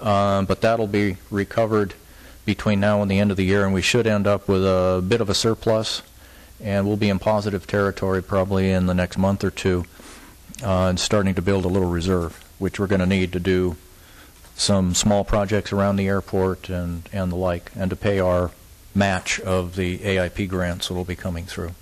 Um, 0.00 0.44
but 0.46 0.60
that'll 0.60 0.88
be 0.88 1.16
recovered 1.30 1.94
between 2.44 2.80
now 2.80 3.00
and 3.00 3.10
the 3.10 3.18
end 3.20 3.30
of 3.30 3.36
the 3.36 3.44
year, 3.44 3.64
and 3.64 3.72
we 3.72 3.80
should 3.82 4.06
end 4.06 4.26
up 4.26 4.48
with 4.48 4.62
a 4.64 5.02
bit 5.06 5.20
of 5.20 5.30
a 5.30 5.34
surplus, 5.34 6.02
and 6.62 6.86
we'll 6.86 6.96
be 6.96 7.08
in 7.08 7.18
positive 7.18 7.66
territory 7.66 8.22
probably 8.22 8.70
in 8.70 8.86
the 8.86 8.94
next 8.94 9.16
month 9.18 9.42
or 9.44 9.50
two, 9.50 9.84
uh, 10.62 10.88
and 10.88 11.00
starting 11.00 11.34
to 11.34 11.42
build 11.42 11.64
a 11.64 11.68
little 11.68 11.88
reserve, 11.88 12.43
which 12.58 12.78
we're 12.78 12.86
going 12.86 13.00
to 13.00 13.06
need 13.06 13.32
to 13.32 13.40
do 13.40 13.76
some 14.56 14.94
small 14.94 15.24
projects 15.24 15.72
around 15.72 15.96
the 15.96 16.06
airport 16.06 16.68
and, 16.68 17.08
and 17.12 17.32
the 17.32 17.36
like, 17.36 17.70
and 17.76 17.90
to 17.90 17.96
pay 17.96 18.20
our 18.20 18.50
match 18.94 19.40
of 19.40 19.76
the 19.76 19.98
AIP 19.98 20.48
grants 20.48 20.88
that 20.88 20.94
will 20.94 21.04
be 21.04 21.16
coming 21.16 21.44
through. 21.44 21.72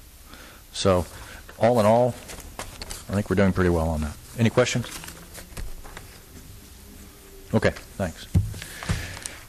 So, 0.73 1.05
all 1.59 1.79
in 1.81 1.87
all, 1.87 2.14
I 3.09 3.14
think 3.14 3.29
we're 3.29 3.37
doing 3.37 3.52
pretty 3.52 3.71
well 3.71 3.88
on 3.88 4.00
that. 4.00 4.17
Any 4.38 4.49
questions? 4.49 4.87
Okay, 7.55 7.73
thanks. 7.99 8.26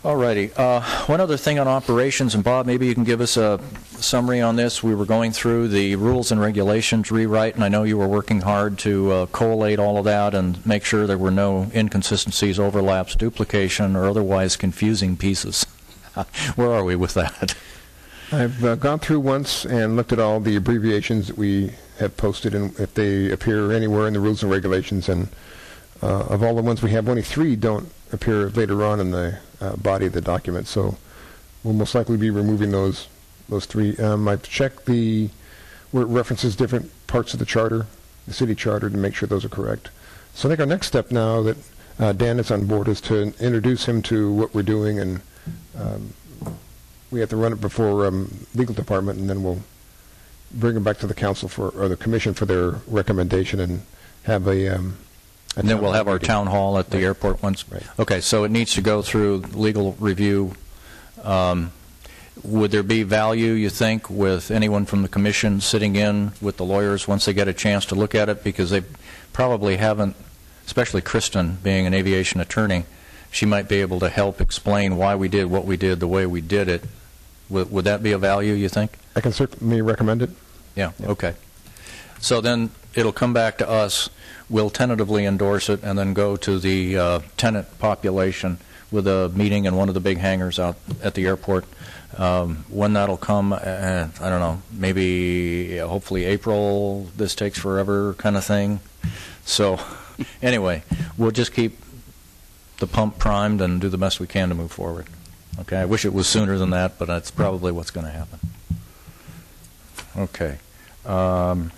All 0.04 0.18
righty. 0.18 0.52
Uh, 0.58 0.82
One 1.06 1.22
other 1.22 1.38
thing 1.38 1.60
on 1.60 1.68
operations, 1.70 2.36
and 2.36 2.44
Bob, 2.44 2.66
maybe 2.66 2.86
you 2.88 2.94
can 2.94 3.06
give 3.06 3.22
us 3.22 3.38
a 3.38 3.62
summary 4.04 4.42
on 4.42 4.56
this. 4.56 4.84
We 4.84 4.94
were 4.94 5.06
going 5.06 5.32
through 5.32 5.70
the 5.70 5.96
rules 5.96 6.32
and 6.32 6.40
regulations 6.40 7.12
rewrite, 7.12 7.56
and 7.56 7.64
I 7.64 7.70
know 7.70 7.84
you 7.84 7.98
were 7.98 8.08
working 8.08 8.42
hard 8.42 8.78
to 8.80 9.12
uh, 9.12 9.26
collate 9.28 9.80
all 9.80 9.98
of 9.98 10.06
that 10.06 10.34
and 10.34 10.64
make 10.66 10.84
sure 10.84 11.08
there 11.08 11.18
were 11.18 11.32
no 11.32 11.72
inconsistencies, 11.74 12.60
overlaps, 12.60 13.16
duplication, 13.16 13.96
or 13.96 14.06
otherwise 14.06 14.56
confusing 14.56 15.18
pieces. 15.18 15.64
Where 16.56 16.72
are 16.72 16.84
we 16.84 16.96
with 16.96 17.14
that? 17.14 17.56
I've 18.32 18.64
uh, 18.64 18.76
gone 18.76 19.00
through 19.00 19.22
once 19.22 19.66
and 19.66 19.96
looked 19.96 20.12
at 20.12 20.20
all 20.20 20.40
the 20.40 20.56
abbreviations 20.56 21.28
that 21.28 21.38
we 21.38 21.72
have 22.00 22.18
posted 22.18 22.56
and 22.56 22.78
if 22.80 22.94
they 22.94 23.32
appear 23.32 23.72
anywhere 23.72 24.08
in 24.08 24.14
the 24.14 24.20
rules 24.20 24.44
and 24.44 24.52
regulations. 24.52 25.08
And 25.08 25.30
uh, 26.02 26.26
of 26.26 26.44
all 26.44 26.56
the 26.56 26.62
ones 26.62 26.82
we 26.82 26.92
have, 26.92 27.08
only 27.08 27.22
three 27.22 27.56
don't 27.56 27.90
appear 28.12 28.50
later 28.50 28.84
on 28.84 29.00
in 29.00 29.12
the 29.12 29.40
uh, 29.62 29.76
body 29.76 30.08
of 30.08 30.14
the 30.14 30.22
document. 30.22 30.68
So 30.68 30.98
we'll 31.64 31.74
most 31.74 31.96
likely 31.96 32.18
be 32.18 32.30
removing 32.30 32.72
those 32.72 33.08
those 33.50 33.66
three. 33.66 33.96
Um, 33.98 34.28
I've 34.28 34.44
checked 34.44 34.86
the 34.86 35.30
where 35.92 36.04
it 36.04 36.08
references 36.08 36.56
different 36.56 36.92
parts 37.08 37.34
of 37.34 37.40
the 37.40 37.46
charter, 37.46 37.86
the 38.28 38.34
city 38.34 38.56
charter, 38.56 38.90
to 38.90 38.98
make 38.98 39.14
sure 39.16 39.28
those 39.28 39.46
are 39.46 39.50
correct. 39.50 39.90
So 40.34 40.48
I 40.48 40.52
think 40.52 40.60
our 40.60 40.66
next 40.66 40.88
step 40.88 41.12
now 41.12 41.42
that 41.44 41.58
uh, 42.00 42.12
Dan 42.14 42.40
is 42.40 42.50
on 42.50 42.66
board 42.66 42.88
is 42.88 43.00
to 43.02 43.34
introduce 43.40 43.86
him 43.86 44.02
to 44.04 44.32
what 44.34 44.54
we're 44.54 44.64
doing 44.64 45.00
and. 45.00 45.22
Um, 45.78 46.14
we 47.12 47.20
have 47.20 47.30
to 47.30 47.36
run 47.38 47.54
it 47.54 47.62
before 47.62 48.08
um, 48.08 48.34
legal 48.56 48.74
department, 48.74 49.20
and 49.20 49.30
then 49.30 49.44
we'll 49.44 49.60
bring 50.52 50.76
him 50.76 50.84
back 50.84 50.98
to 50.98 51.06
the 51.06 51.14
council 51.14 51.48
for, 51.48 51.70
or 51.70 51.88
the 51.88 51.96
commission 51.96 52.34
for 52.34 52.48
their 52.48 52.72
recommendation 52.88 53.60
and 53.60 53.84
have 54.24 54.48
a. 54.48 54.68
um, 54.76 54.98
a 55.56 55.60
And 55.60 55.70
then 55.70 55.80
we'll 55.80 55.92
have 55.92 56.08
our 56.08 56.16
meeting. 56.16 56.28
town 56.28 56.48
hall 56.48 56.76
at 56.80 56.90
the 56.90 56.98
Right. 56.98 57.04
airport 57.04 57.44
once. 57.44 57.70
Right. 57.70 57.84
Okay, 58.00 58.20
so 58.20 58.46
it 58.46 58.50
needs 58.50 58.74
to 58.74 58.82
go 58.82 59.04
through 59.04 59.44
legal 59.54 59.96
review. 60.00 60.54
Um, 61.24 61.72
Would 62.42 62.72
there 62.72 62.84
be 62.84 63.04
value, 63.04 63.52
you 63.54 63.70
think, 63.70 64.10
with 64.10 64.50
anyone 64.50 64.86
from 64.86 65.04
the 65.04 65.08
commission 65.08 65.62
sitting 65.62 65.96
in 65.96 66.32
with 66.42 66.58
the 66.58 66.66
lawyers 66.66 67.08
once 67.08 67.26
they 67.26 67.34
get 67.34 67.48
a 67.48 67.54
chance 67.54 67.86
to 67.88 67.96
look 67.96 68.16
at 68.16 68.28
it? 68.28 68.44
Because 68.44 68.72
they 68.72 68.82
probably 69.34 69.78
haven't, 69.78 70.16
especially 70.66 71.02
Kristen, 71.02 71.60
being 71.62 71.86
an 71.86 71.94
aviation 71.94 72.42
attorney, 72.42 72.86
she 73.32 73.46
might 73.46 73.68
be 73.70 73.82
able 73.82 74.00
to 74.00 74.10
help 74.10 74.42
explain 74.42 74.98
why 74.98 75.16
we 75.16 75.28
did 75.28 75.46
what 75.46 75.66
we 75.66 75.78
did 75.78 76.00
the 76.00 76.08
way 76.08 76.26
we 76.26 76.42
did 76.42 76.68
it. 76.68 76.84
Would 77.50 77.72
would 77.72 77.86
that 77.86 78.02
be 78.02 78.12
of 78.14 78.22
value, 78.22 78.54
you 78.54 78.70
think? 78.70 78.98
I 79.16 79.22
can 79.22 79.32
certainly 79.32 79.82
recommend 79.82 80.22
it. 80.24 80.32
Yeah, 80.76 80.92
Yeah. 81.00 81.10
okay. 81.10 81.36
So 82.20 82.42
then 82.42 82.72
it'll 82.96 83.12
come 83.14 83.34
back 83.34 83.58
to 83.60 83.70
us, 83.70 84.10
we'll 84.50 84.70
tentatively 84.70 85.26
endorse 85.26 85.70
it, 85.70 85.84
and 85.84 86.00
then 86.00 86.14
go 86.14 86.36
to 86.38 86.58
the 86.58 86.98
uh, 86.98 87.20
tenant 87.38 87.78
population 87.80 88.58
with 88.92 89.08
a 89.08 89.30
meeting 89.36 89.66
in 89.66 89.76
one 89.76 89.88
of 89.88 89.94
the 89.94 90.00
big 90.00 90.20
hangars 90.20 90.58
out 90.58 90.78
at 91.04 91.16
the 91.16 91.26
airport. 91.26 91.66
Um, 92.18 92.66
When 92.70 92.94
that'll 92.94 93.18
come, 93.18 93.54
uh, 93.54 93.58
I 93.60 94.30
don't 94.30 94.40
know, 94.40 94.62
maybe, 94.72 95.80
uh, 95.80 95.88
hopefully 95.88 96.26
April, 96.26 97.08
this 97.18 97.34
takes 97.34 97.58
forever 97.58 98.14
kind 98.16 98.38
of 98.38 98.44
thing. 98.44 98.82
So, 99.46 99.80
anyway, 100.42 100.84
we'll 101.18 101.32
just 101.32 101.54
keep 101.54 101.80
the 102.78 102.88
pump 102.88 103.18
primed 103.18 103.62
and 103.62 103.82
do 103.82 103.90
the 103.90 103.98
best 103.98 104.20
we 104.20 104.28
can 104.28 104.50
to 104.50 104.56
move 104.56 104.72
forward. 104.72 105.08
Okay, 105.60 105.78
I 105.78 105.86
wish 105.86 106.06
it 106.06 106.14
was 106.14 106.28
sooner 106.28 106.58
than 106.58 106.72
that, 106.72 106.98
but 106.98 107.08
that's 107.08 107.32
probably 107.32 107.72
what's 107.72 107.92
going 107.92 108.06
to 108.06 108.12
happen. 108.12 108.40
Okay. 110.16 110.58
Um, 111.06 111.72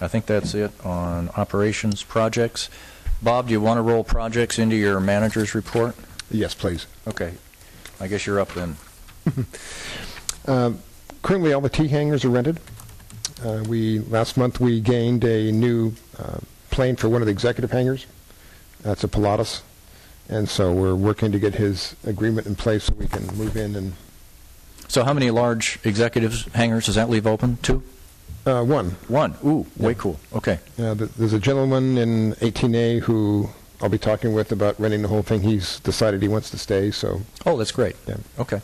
I 0.00 0.08
think 0.08 0.26
that's 0.26 0.54
it 0.54 0.72
on 0.84 1.30
operations 1.36 2.02
projects. 2.02 2.70
Bob, 3.22 3.48
do 3.48 3.52
you 3.52 3.60
want 3.60 3.78
to 3.78 3.82
roll 3.82 4.02
projects 4.02 4.58
into 4.58 4.76
your 4.76 4.98
manager's 4.98 5.54
report? 5.54 5.94
Yes, 6.30 6.54
please. 6.54 6.86
Okay. 7.06 7.34
I 8.00 8.08
guess 8.08 8.26
you're 8.26 8.40
up 8.40 8.54
then. 8.54 8.76
Um, 10.46 10.78
Currently, 11.22 11.52
all 11.52 11.60
the 11.60 11.68
T 11.68 11.86
hangars 11.88 12.24
are 12.24 12.30
rented. 12.30 12.58
Uh, 13.44 13.62
We, 13.68 13.98
last 14.00 14.36
month, 14.38 14.58
we 14.58 14.80
gained 14.80 15.22
a 15.24 15.52
new 15.52 15.92
uh, 16.18 16.38
plane 16.70 16.96
for 16.96 17.08
one 17.10 17.20
of 17.20 17.26
the 17.26 17.32
executive 17.32 17.70
hangars. 17.70 18.06
That's 18.82 19.04
a 19.04 19.08
Pilatus. 19.08 19.60
And 20.30 20.48
so 20.48 20.72
we're 20.72 20.94
working 20.94 21.30
to 21.32 21.38
get 21.38 21.54
his 21.56 21.94
agreement 22.06 22.46
in 22.46 22.54
place 22.54 22.84
so 22.84 22.94
we 22.94 23.06
can 23.06 23.26
move 23.36 23.56
in 23.56 23.76
and, 23.76 23.92
So 24.88 25.04
how 25.04 25.12
many 25.12 25.30
large 25.30 25.78
executives 25.84 26.46
hangars 26.54 26.86
does 26.86 26.94
that 26.94 27.10
leave 27.10 27.26
open? 27.26 27.58
Two? 27.62 27.82
uh, 28.46 28.64
one. 28.64 28.92
One. 29.08 29.34
Ooh, 29.44 29.66
way 29.76 29.92
cool. 29.94 30.18
Okay. 30.32 30.58
Uh, 30.78 30.94
th- 30.94 31.10
There's 31.18 31.34
a 31.34 31.38
gentleman 31.38 31.98
in 31.98 32.32
18A 32.36 33.00
who 33.00 33.50
I'll 33.82 33.90
be 33.90 33.98
talking 33.98 34.32
with 34.32 34.52
about 34.52 34.80
renting 34.80 35.02
the 35.02 35.08
whole 35.08 35.22
thing. 35.22 35.42
He's 35.42 35.80
decided 35.80 36.22
he 36.22 36.28
wants 36.28 36.48
to 36.50 36.58
stay, 36.58 36.90
so, 36.92 37.20
Oh, 37.44 37.58
that's 37.58 37.72
great. 37.72 37.96
Yeah. 38.08 38.16
Okay. 38.38 38.62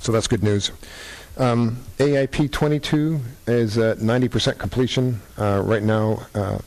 So 0.00 0.12
that's 0.12 0.26
good 0.26 0.42
news. 0.42 0.70
Um, 1.36 1.78
AIP 1.98 2.50
22 2.50 3.20
is 3.46 3.78
at 3.78 3.98
90% 3.98 4.58
completion. 4.58 5.20
Uh, 5.36 5.62
Right 5.64 5.82
now, 5.82 6.26
uh, 6.34 6.58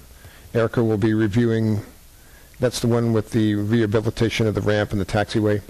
Erica 0.54 0.84
will 0.84 0.98
be 0.98 1.14
reviewing, 1.14 1.82
that's 2.60 2.80
the 2.80 2.88
one 2.88 3.12
with 3.12 3.32
the 3.32 3.56
rehabilitation 3.56 4.48
of 4.48 4.56
the 4.56 4.62
ramp 4.62 4.92
and 4.92 5.02
the 5.02 5.06
taxiway. 5.06 5.62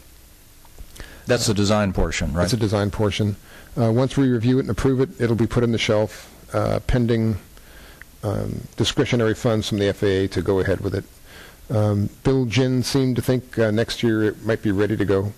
That's 1.25 1.47
the 1.47 1.53
design 1.53 1.93
portion, 1.93 2.33
right? 2.33 2.41
That's 2.41 2.51
the 2.51 2.57
design 2.57 2.91
portion. 2.91 3.35
Uh, 3.75 3.91
Once 3.91 4.17
we 4.17 4.29
review 4.29 4.57
it 4.57 4.61
and 4.61 4.69
approve 4.69 5.01
it, 5.01 5.09
it'll 5.19 5.35
be 5.35 5.47
put 5.47 5.63
on 5.63 5.71
the 5.71 5.77
shelf 5.77 6.29
uh, 6.53 6.79
pending 6.85 7.37
um, 8.23 8.61
discretionary 8.75 9.33
funds 9.33 9.69
from 9.69 9.79
the 9.79 9.91
FAA 9.93 10.33
to 10.33 10.41
go 10.43 10.59
ahead 10.59 10.81
with 10.81 10.93
it. 10.93 11.05
Um, 11.75 12.09
Bill 12.23 12.45
Jin 12.45 12.83
seemed 12.83 13.15
to 13.15 13.21
think 13.21 13.57
uh, 13.57 13.71
next 13.71 14.03
year 14.03 14.23
it 14.23 14.45
might 14.45 14.61
be 14.61 14.71
ready 14.71 14.97
to 14.97 15.05
go. 15.05 15.33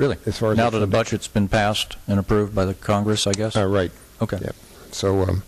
Really? 0.00 0.16
as 0.24 0.38
far 0.38 0.52
as 0.52 0.56
Now 0.56 0.70
that 0.70 0.78
the 0.78 0.86
budget's 0.86 1.28
been 1.28 1.46
passed 1.46 1.98
and 2.08 2.18
approved 2.18 2.54
by 2.54 2.64
the 2.64 2.72
Congress, 2.72 3.26
I 3.26 3.32
guess? 3.32 3.54
Uh, 3.54 3.66
Right. 3.66 3.92
Okay. 4.22 4.38
yeah. 4.40 4.52
So 4.92 5.20
um, 5.22 5.42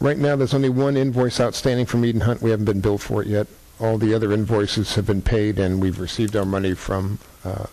right 0.00 0.16
now, 0.16 0.36
there's 0.36 0.54
only 0.54 0.68
one 0.68 0.96
invoice 0.96 1.40
outstanding 1.40 1.86
from 1.86 2.04
Eden 2.04 2.20
Hunt. 2.20 2.40
We 2.40 2.50
haven't 2.50 2.66
been 2.66 2.80
billed 2.80 3.02
for 3.02 3.20
it 3.20 3.26
yet. 3.26 3.48
All 3.80 3.98
the 3.98 4.14
other 4.14 4.32
invoices 4.32 4.94
have 4.94 5.06
been 5.06 5.22
paid, 5.22 5.58
and 5.58 5.82
we've 5.82 5.98
received 5.98 6.36
our 6.36 6.44
money 6.44 6.74
from 6.74 7.18
uh, 7.44 7.66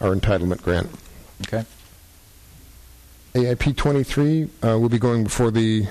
our 0.00 0.12
entitlement 0.12 0.62
grant. 0.62 0.90
Okay. 1.46 1.64
AIP 3.34 3.76
23 3.76 4.48
uh, 4.64 4.78
will 4.78 4.88
be 4.88 4.98
going 4.98 5.22
before 5.22 5.52
the 5.52 5.86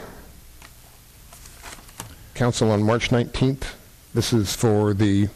council 2.33 2.69
on 2.69 2.83
March 2.83 3.09
19th. 3.09 3.63
This 4.13 4.33
is 4.33 4.53
for 4.55 4.93
the 4.93 5.29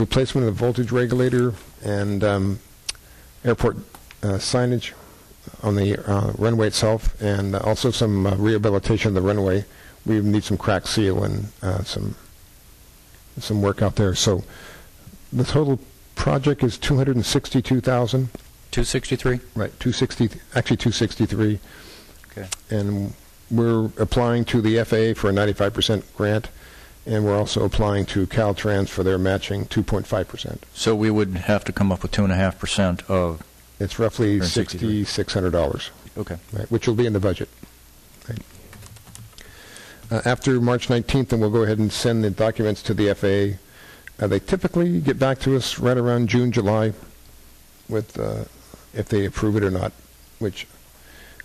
replacement 0.00 0.46
of 0.46 0.54
the 0.54 0.58
voltage 0.58 0.90
regulator 0.90 1.54
and 1.84 2.24
um, 2.24 2.58
airport 3.44 3.76
uh, 4.22 4.38
signage 4.38 4.92
on 5.62 5.76
the 5.76 5.98
uh, 6.10 6.32
runway 6.38 6.66
itself, 6.66 7.20
and 7.20 7.54
also 7.54 7.90
some 7.90 8.26
uh, 8.26 8.34
rehabilitation 8.36 9.08
of 9.08 9.14
the 9.14 9.20
runway. 9.20 9.64
We 10.06 10.20
need 10.20 10.44
some 10.44 10.56
crack 10.56 10.86
seal 10.86 11.24
and 11.24 11.48
uh, 11.62 11.82
some 11.84 12.14
some 13.38 13.62
work 13.62 13.80
out 13.80 13.96
there. 13.96 14.14
So 14.14 14.44
the 15.32 15.44
total 15.44 15.78
project 16.14 16.62
is 16.62 16.76
262,000. 16.78 18.28
263? 18.70 19.40
Right, 19.54 19.70
260, 19.80 20.28
actually 20.54 20.76
263. 20.76 21.58
Okay. 22.30 22.48
And 22.70 23.14
we're 23.50 23.86
applying 23.98 24.44
to 24.46 24.60
the 24.60 24.76
FAA 24.84 25.18
for 25.18 25.30
a 25.30 25.32
95% 25.32 26.02
grant, 26.16 26.48
and 27.06 27.24
we're 27.24 27.36
also 27.36 27.64
applying 27.64 28.06
to 28.06 28.26
Caltrans 28.26 28.88
for 28.88 29.02
their 29.02 29.18
matching 29.18 29.66
2.5%. 29.66 30.58
So 30.74 30.94
we 30.94 31.10
would 31.10 31.34
have 31.36 31.64
to 31.64 31.72
come 31.72 31.90
up 31.90 32.02
with 32.02 32.12
2.5% 32.12 33.08
of, 33.08 33.42
It's 33.78 33.98
roughly 33.98 34.38
163. 34.38 35.04
$6,600, 35.04 35.90
okay. 36.18 36.36
right, 36.52 36.70
which 36.70 36.86
will 36.86 36.94
be 36.94 37.06
in 37.06 37.12
the 37.12 37.20
budget. 37.20 37.48
Right. 38.28 38.38
Uh, 40.10 40.20
After 40.24 40.60
March 40.60 40.88
19th, 40.88 41.28
then 41.28 41.40
we'll 41.40 41.50
go 41.50 41.62
ahead 41.62 41.78
and 41.78 41.92
send 41.92 42.22
the 42.22 42.30
documents 42.30 42.82
to 42.84 42.94
the 42.94 43.14
FAA. 43.14 43.58
Uh, 44.22 44.28
They 44.28 44.38
typically 44.40 45.00
get 45.00 45.18
back 45.18 45.38
to 45.40 45.56
us 45.56 45.78
right 45.78 45.96
around 45.96 46.28
June, 46.28 46.52
July 46.52 46.92
with 47.88 48.18
uh, 48.18 48.44
if 48.94 49.08
they 49.08 49.24
approve 49.24 49.56
it 49.56 49.64
or 49.64 49.70
not, 49.70 49.92
which 50.38 50.66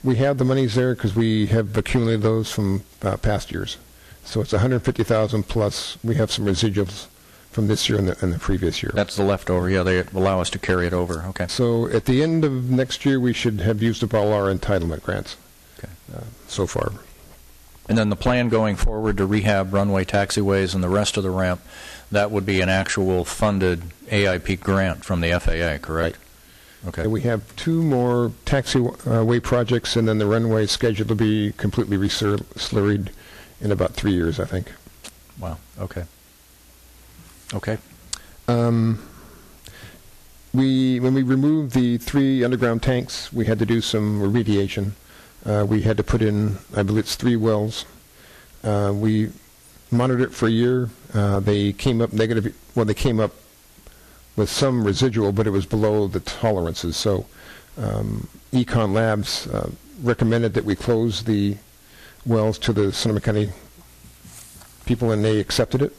we 0.03 0.15
have 0.17 0.37
the 0.37 0.45
monies 0.45 0.75
there 0.75 0.93
because 0.93 1.15
we 1.15 1.47
have 1.47 1.75
accumulated 1.75 2.21
those 2.21 2.51
from 2.51 2.83
uh, 3.01 3.17
past 3.17 3.51
years. 3.51 3.77
So 4.25 4.41
it's 4.41 4.51
150,000 4.51 5.43
plus, 5.47 5.97
we 6.03 6.15
have 6.15 6.31
some 6.31 6.45
residuals 6.45 7.07
from 7.51 7.67
this 7.67 7.87
year 7.87 7.97
and 7.97 8.09
the, 8.09 8.17
and 8.21 8.33
the 8.33 8.39
previous 8.39 8.83
year. 8.83 8.91
That's 8.93 9.15
the 9.15 9.23
leftover, 9.23 9.69
yeah, 9.69 9.83
they 9.83 9.99
allow 9.99 10.41
us 10.41 10.49
to 10.49 10.59
carry 10.59 10.87
it 10.87 10.93
over, 10.93 11.23
okay. 11.29 11.47
So 11.47 11.87
at 11.87 12.05
the 12.05 12.21
end 12.21 12.43
of 12.43 12.69
next 12.69 13.05
year, 13.05 13.19
we 13.19 13.31
should 13.33 13.61
have 13.61 13.81
used 13.81 14.03
up 14.03 14.13
all 14.13 14.33
our 14.33 14.53
entitlement 14.53 15.03
grants 15.03 15.37
Okay. 15.77 15.87
uh, 16.13 16.21
so 16.47 16.67
far. 16.67 16.91
And 17.87 17.97
then 17.97 18.09
the 18.09 18.15
plan 18.15 18.49
going 18.49 18.75
forward 18.75 19.17
to 19.17 19.25
rehab 19.25 19.73
runway 19.73 20.05
taxiways 20.05 20.73
and 20.73 20.83
the 20.83 20.89
rest 20.89 21.17
of 21.17 21.23
the 21.23 21.29
ramp, 21.29 21.61
that 22.11 22.31
would 22.31 22.45
be 22.45 22.59
an 22.61 22.69
actual 22.69 23.23
funded 23.23 23.83
AIP 24.07 24.59
grant 24.59 25.05
from 25.05 25.21
the 25.21 25.39
FAA, 25.39 25.77
correct? 25.85 26.17
Okay. 26.87 27.03
And 27.03 27.11
we 27.11 27.21
have 27.21 27.55
two 27.55 27.83
more 27.83 28.31
taxiway 28.45 29.41
projects, 29.41 29.95
and 29.95 30.07
then 30.07 30.17
the 30.17 30.25
runway 30.25 30.63
is 30.63 30.71
scheduled 30.71 31.09
to 31.09 31.15
be 31.15 31.53
completely 31.57 31.97
reslurried 31.97 33.09
in 33.65 33.71
about 33.71 33.93
three 33.93 34.13
years, 34.13 34.39
I 34.39 34.45
think. 34.45 34.71
Wow, 35.39 35.57
okay. 35.79 36.05
Okay, 37.53 37.77
Um, 38.47 39.03
we, 40.53 40.99
when 40.99 41.13
we 41.13 41.23
removed 41.23 41.73
the 41.73 41.97
three 41.97 42.43
underground 42.43 42.81
tanks, 42.81 43.33
we 43.33 43.45
had 43.45 43.59
to 43.59 43.65
do 43.65 43.81
some 43.81 44.21
remediation. 44.21 44.91
Uh, 45.45 45.65
we 45.67 45.81
had 45.81 45.97
to 45.97 46.03
put 46.03 46.21
in, 46.21 46.57
I 46.75 46.83
believe 46.83 47.05
it's 47.05 47.15
three 47.15 47.35
wells. 47.35 47.85
Uh, 48.63 48.93
we 48.95 49.31
monitored 49.91 50.21
it 50.21 50.33
for 50.33 50.47
a 50.47 50.51
year. 50.51 50.89
Uh, 51.13 51.39
they 51.39 51.73
came 51.73 52.01
up 52.01 52.13
negative, 52.13 52.55
well, 52.75 52.85
they 52.85 52.93
came 52.93 53.19
up 53.19 53.33
with 54.35 54.49
some 54.49 54.83
residual, 54.83 55.31
but 55.31 55.47
it 55.47 55.51
was 55.51 55.65
below 55.65 56.07
the 56.07 56.19
tolerances. 56.19 56.97
So 56.97 57.25
um, 57.77 58.27
Econ 58.51 58.93
Labs 58.93 59.47
uh, 59.47 59.69
recommended 60.01 60.53
that 60.53 60.65
we 60.65 60.75
close 60.75 61.23
the 61.23 61.57
wells 62.25 62.57
to 62.59 62.73
the 62.73 62.91
Sonoma 62.91 63.21
County 63.21 63.49
people, 64.85 65.11
and 65.11 65.23
they 65.23 65.39
accepted 65.39 65.81
it. 65.81 65.95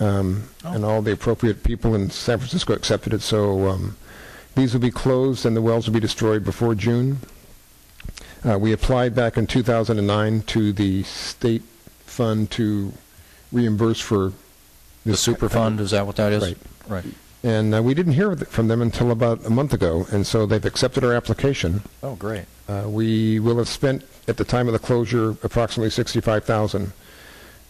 Um, 0.00 0.48
Oh. 0.64 0.72
And 0.72 0.84
all 0.84 1.00
the 1.00 1.12
appropriate 1.12 1.62
people 1.62 1.94
in 1.94 2.10
San 2.10 2.38
Francisco 2.38 2.72
accepted 2.72 3.14
it. 3.14 3.22
So 3.22 3.68
um, 3.68 3.96
these 4.56 4.72
will 4.72 4.80
be 4.80 4.90
closed, 4.90 5.46
and 5.46 5.56
the 5.56 5.62
wells 5.62 5.86
will 5.86 5.94
be 5.94 6.00
destroyed 6.00 6.44
before 6.44 6.74
June. 6.74 7.18
Uh, 8.44 8.58
we 8.58 8.72
applied 8.72 9.14
back 9.14 9.36
in 9.36 9.46
2009 9.46 10.42
to 10.42 10.72
the 10.72 11.02
state 11.04 11.62
fund 12.04 12.50
to 12.52 12.92
reimburse 13.52 14.00
for 14.00 14.32
the 15.04 15.12
this 15.12 15.20
super 15.20 15.48
fund, 15.48 15.80
is 15.80 15.92
that 15.92 16.04
what 16.06 16.16
that 16.16 16.32
is? 16.32 16.42
Right. 16.42 16.58
Right. 16.88 17.04
And 17.46 17.76
uh, 17.76 17.80
we 17.80 17.94
didn't 17.94 18.14
hear 18.14 18.34
from 18.34 18.66
them 18.66 18.82
until 18.82 19.12
about 19.12 19.46
a 19.46 19.50
month 19.50 19.72
ago, 19.72 20.04
and 20.10 20.26
so 20.26 20.46
they've 20.46 20.64
accepted 20.64 21.04
our 21.04 21.12
application. 21.12 21.82
Oh, 22.02 22.16
great. 22.16 22.46
Uh, 22.68 22.86
we 22.88 23.38
will 23.38 23.58
have 23.58 23.68
spent 23.68 24.02
at 24.26 24.36
the 24.36 24.44
time 24.44 24.66
of 24.66 24.72
the 24.72 24.80
closure 24.80 25.36
approximately 25.44 25.90
65,000, 25.90 26.92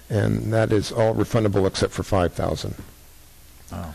and 0.08 0.50
that 0.50 0.72
is 0.72 0.90
all 0.90 1.14
refundable 1.14 1.66
except 1.66 1.92
for 1.92 2.02
5,000 2.02 2.74
Wow. 3.70 3.92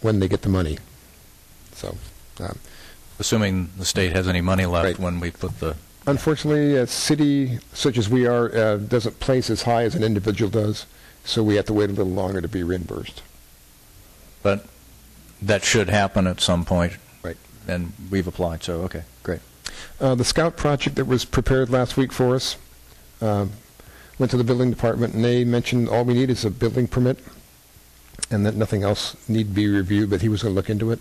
when 0.00 0.20
they 0.20 0.28
get 0.28 0.42
the 0.42 0.48
money. 0.48 0.78
So, 1.74 1.96
um, 2.38 2.56
Assuming 3.18 3.70
the 3.76 3.84
state 3.84 4.12
has 4.12 4.28
any 4.28 4.40
money 4.40 4.64
left 4.64 4.84
Right. 4.84 4.98
when 5.00 5.18
we 5.18 5.32
put 5.32 5.58
the, 5.58 5.74
unfortunately, 6.06 6.76
a 6.76 6.86
city 6.86 7.58
such 7.72 7.98
as 7.98 8.08
we 8.08 8.26
are 8.26 8.54
uh, 8.56 8.76
doesn't 8.76 9.18
place 9.18 9.50
as 9.50 9.62
high 9.62 9.82
as 9.82 9.96
an 9.96 10.04
individual 10.04 10.50
does, 10.52 10.86
so 11.24 11.42
we 11.42 11.56
have 11.56 11.66
to 11.66 11.72
wait 11.74 11.90
a 11.90 11.94
little 11.94 12.12
longer 12.12 12.40
to 12.40 12.46
be 12.48 12.62
reimbursed. 12.62 13.22
but 14.44 14.66
that 15.42 15.64
should 15.64 15.88
happen 15.88 16.26
at 16.26 16.40
some 16.40 16.64
point. 16.64 16.94
Right. 17.22 17.36
And 17.68 17.92
we've 18.10 18.26
applied, 18.26 18.62
so, 18.62 18.80
okay, 18.82 19.02
great. 19.22 19.40
Uh, 20.00 20.14
the 20.14 20.24
scout 20.24 20.56
project 20.56 20.96
that 20.96 21.06
was 21.06 21.24
prepared 21.24 21.70
last 21.70 21.96
week 21.96 22.12
for 22.12 22.34
us 22.34 22.56
um, 23.20 23.52
went 24.18 24.30
to 24.30 24.36
the 24.36 24.44
building 24.44 24.70
department, 24.70 25.14
and 25.14 25.24
they 25.24 25.44
mentioned 25.44 25.88
all 25.88 26.04
we 26.04 26.14
need 26.14 26.30
is 26.30 26.44
a 26.44 26.50
building 26.50 26.86
permit, 26.86 27.18
and 28.30 28.44
that 28.46 28.54
nothing 28.54 28.82
else 28.82 29.16
need 29.28 29.54
be 29.54 29.66
reviewed. 29.68 30.10
But 30.10 30.22
he 30.22 30.28
was 30.28 30.42
going 30.42 30.54
to 30.54 30.56
look 30.56 30.70
into 30.70 30.90
it. 30.90 30.98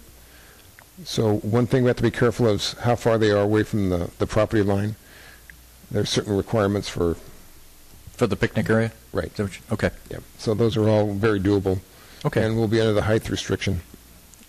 So 1.05 1.37
one 1.37 1.65
thing 1.65 1.83
we 1.83 1.87
have 1.87 1.97
to 1.97 2.03
be 2.03 2.11
careful 2.11 2.47
of 2.47 2.55
is 2.55 2.73
how 2.73 2.95
far 2.95 3.17
they 3.17 3.31
are 3.31 3.41
away 3.41 3.63
from 3.63 3.89
the, 3.89 4.09
the 4.19 4.27
property 4.27 4.63
line. 4.63 4.95
There's 5.91 6.09
certain 6.09 6.35
requirements 6.35 6.89
for 6.89 7.15
For 8.11 8.27
the 8.27 8.35
picnic 8.35 8.69
area? 8.69 8.91
right. 9.13 9.27
Is 9.27 9.31
that 9.37 9.43
what 9.43 9.55
you- 9.55 9.61
Okay, 9.71 9.89
Yeah. 10.11 10.17
So 10.37 10.53
those 10.53 10.75
are 10.77 10.87
all 10.89 11.13
very 11.13 11.39
doable, 11.39 11.79
okay, 12.25 12.43
and 12.43 12.57
we'll 12.57 12.67
be 12.67 12.81
under 12.81 12.93
the 12.93 13.03
height 13.03 13.29
restriction. 13.29 13.81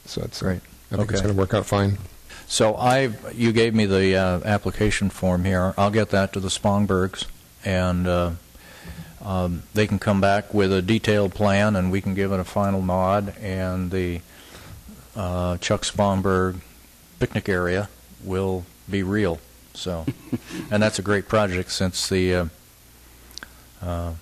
So 0.07 0.23
it's 0.23 0.41
great. 0.43 0.61
I 0.91 0.97
think 0.97 1.11
it's 1.11 1.21
Okay. 1.21 1.23
going 1.25 1.35
to 1.35 1.41
work 1.41 1.55
out 1.55 1.67
fine. 1.67 1.99
So 2.47 2.75
I, 2.75 3.11
you 3.33 3.53
gave 3.53 3.75
me 3.75 3.87
the 3.87 4.17
uh, 4.17 4.41
application 4.45 5.09
form 5.09 5.45
here. 5.45 5.73
I'll 5.79 5.91
get 5.91 6.11
that 6.11 6.33
to 6.33 6.41
the 6.41 6.49
Spongbergs, 6.49 7.27
and 7.65 8.09
uh, 8.09 8.31
um, 9.25 9.63
they 9.73 9.87
can 9.87 10.01
come 10.01 10.21
back 10.21 10.53
with 10.53 10.73
a 10.73 10.83
detailed 10.83 11.33
plan, 11.33 11.77
and 11.77 11.93
we 11.93 12.01
can 12.01 12.15
give 12.15 12.33
it 12.33 12.41
a 12.41 12.45
final 12.45 12.83
nod, 12.83 13.37
and 13.41 13.93
the 13.93 14.21
uh, 15.15 15.59
Chuck 15.59 15.83
Spongberg 15.83 16.57
picnic 17.21 17.49
area 17.49 17.89
will 18.25 18.65
be 18.91 19.05
real. 19.05 19.39
So, 19.75 20.07
and 20.73 20.83
that's 20.83 20.99
a 20.99 21.03
great 21.03 21.29
project 21.29 21.71
since 21.71 22.09
the 22.09 22.35
uh, 22.35 22.47
uh, 23.81 24.13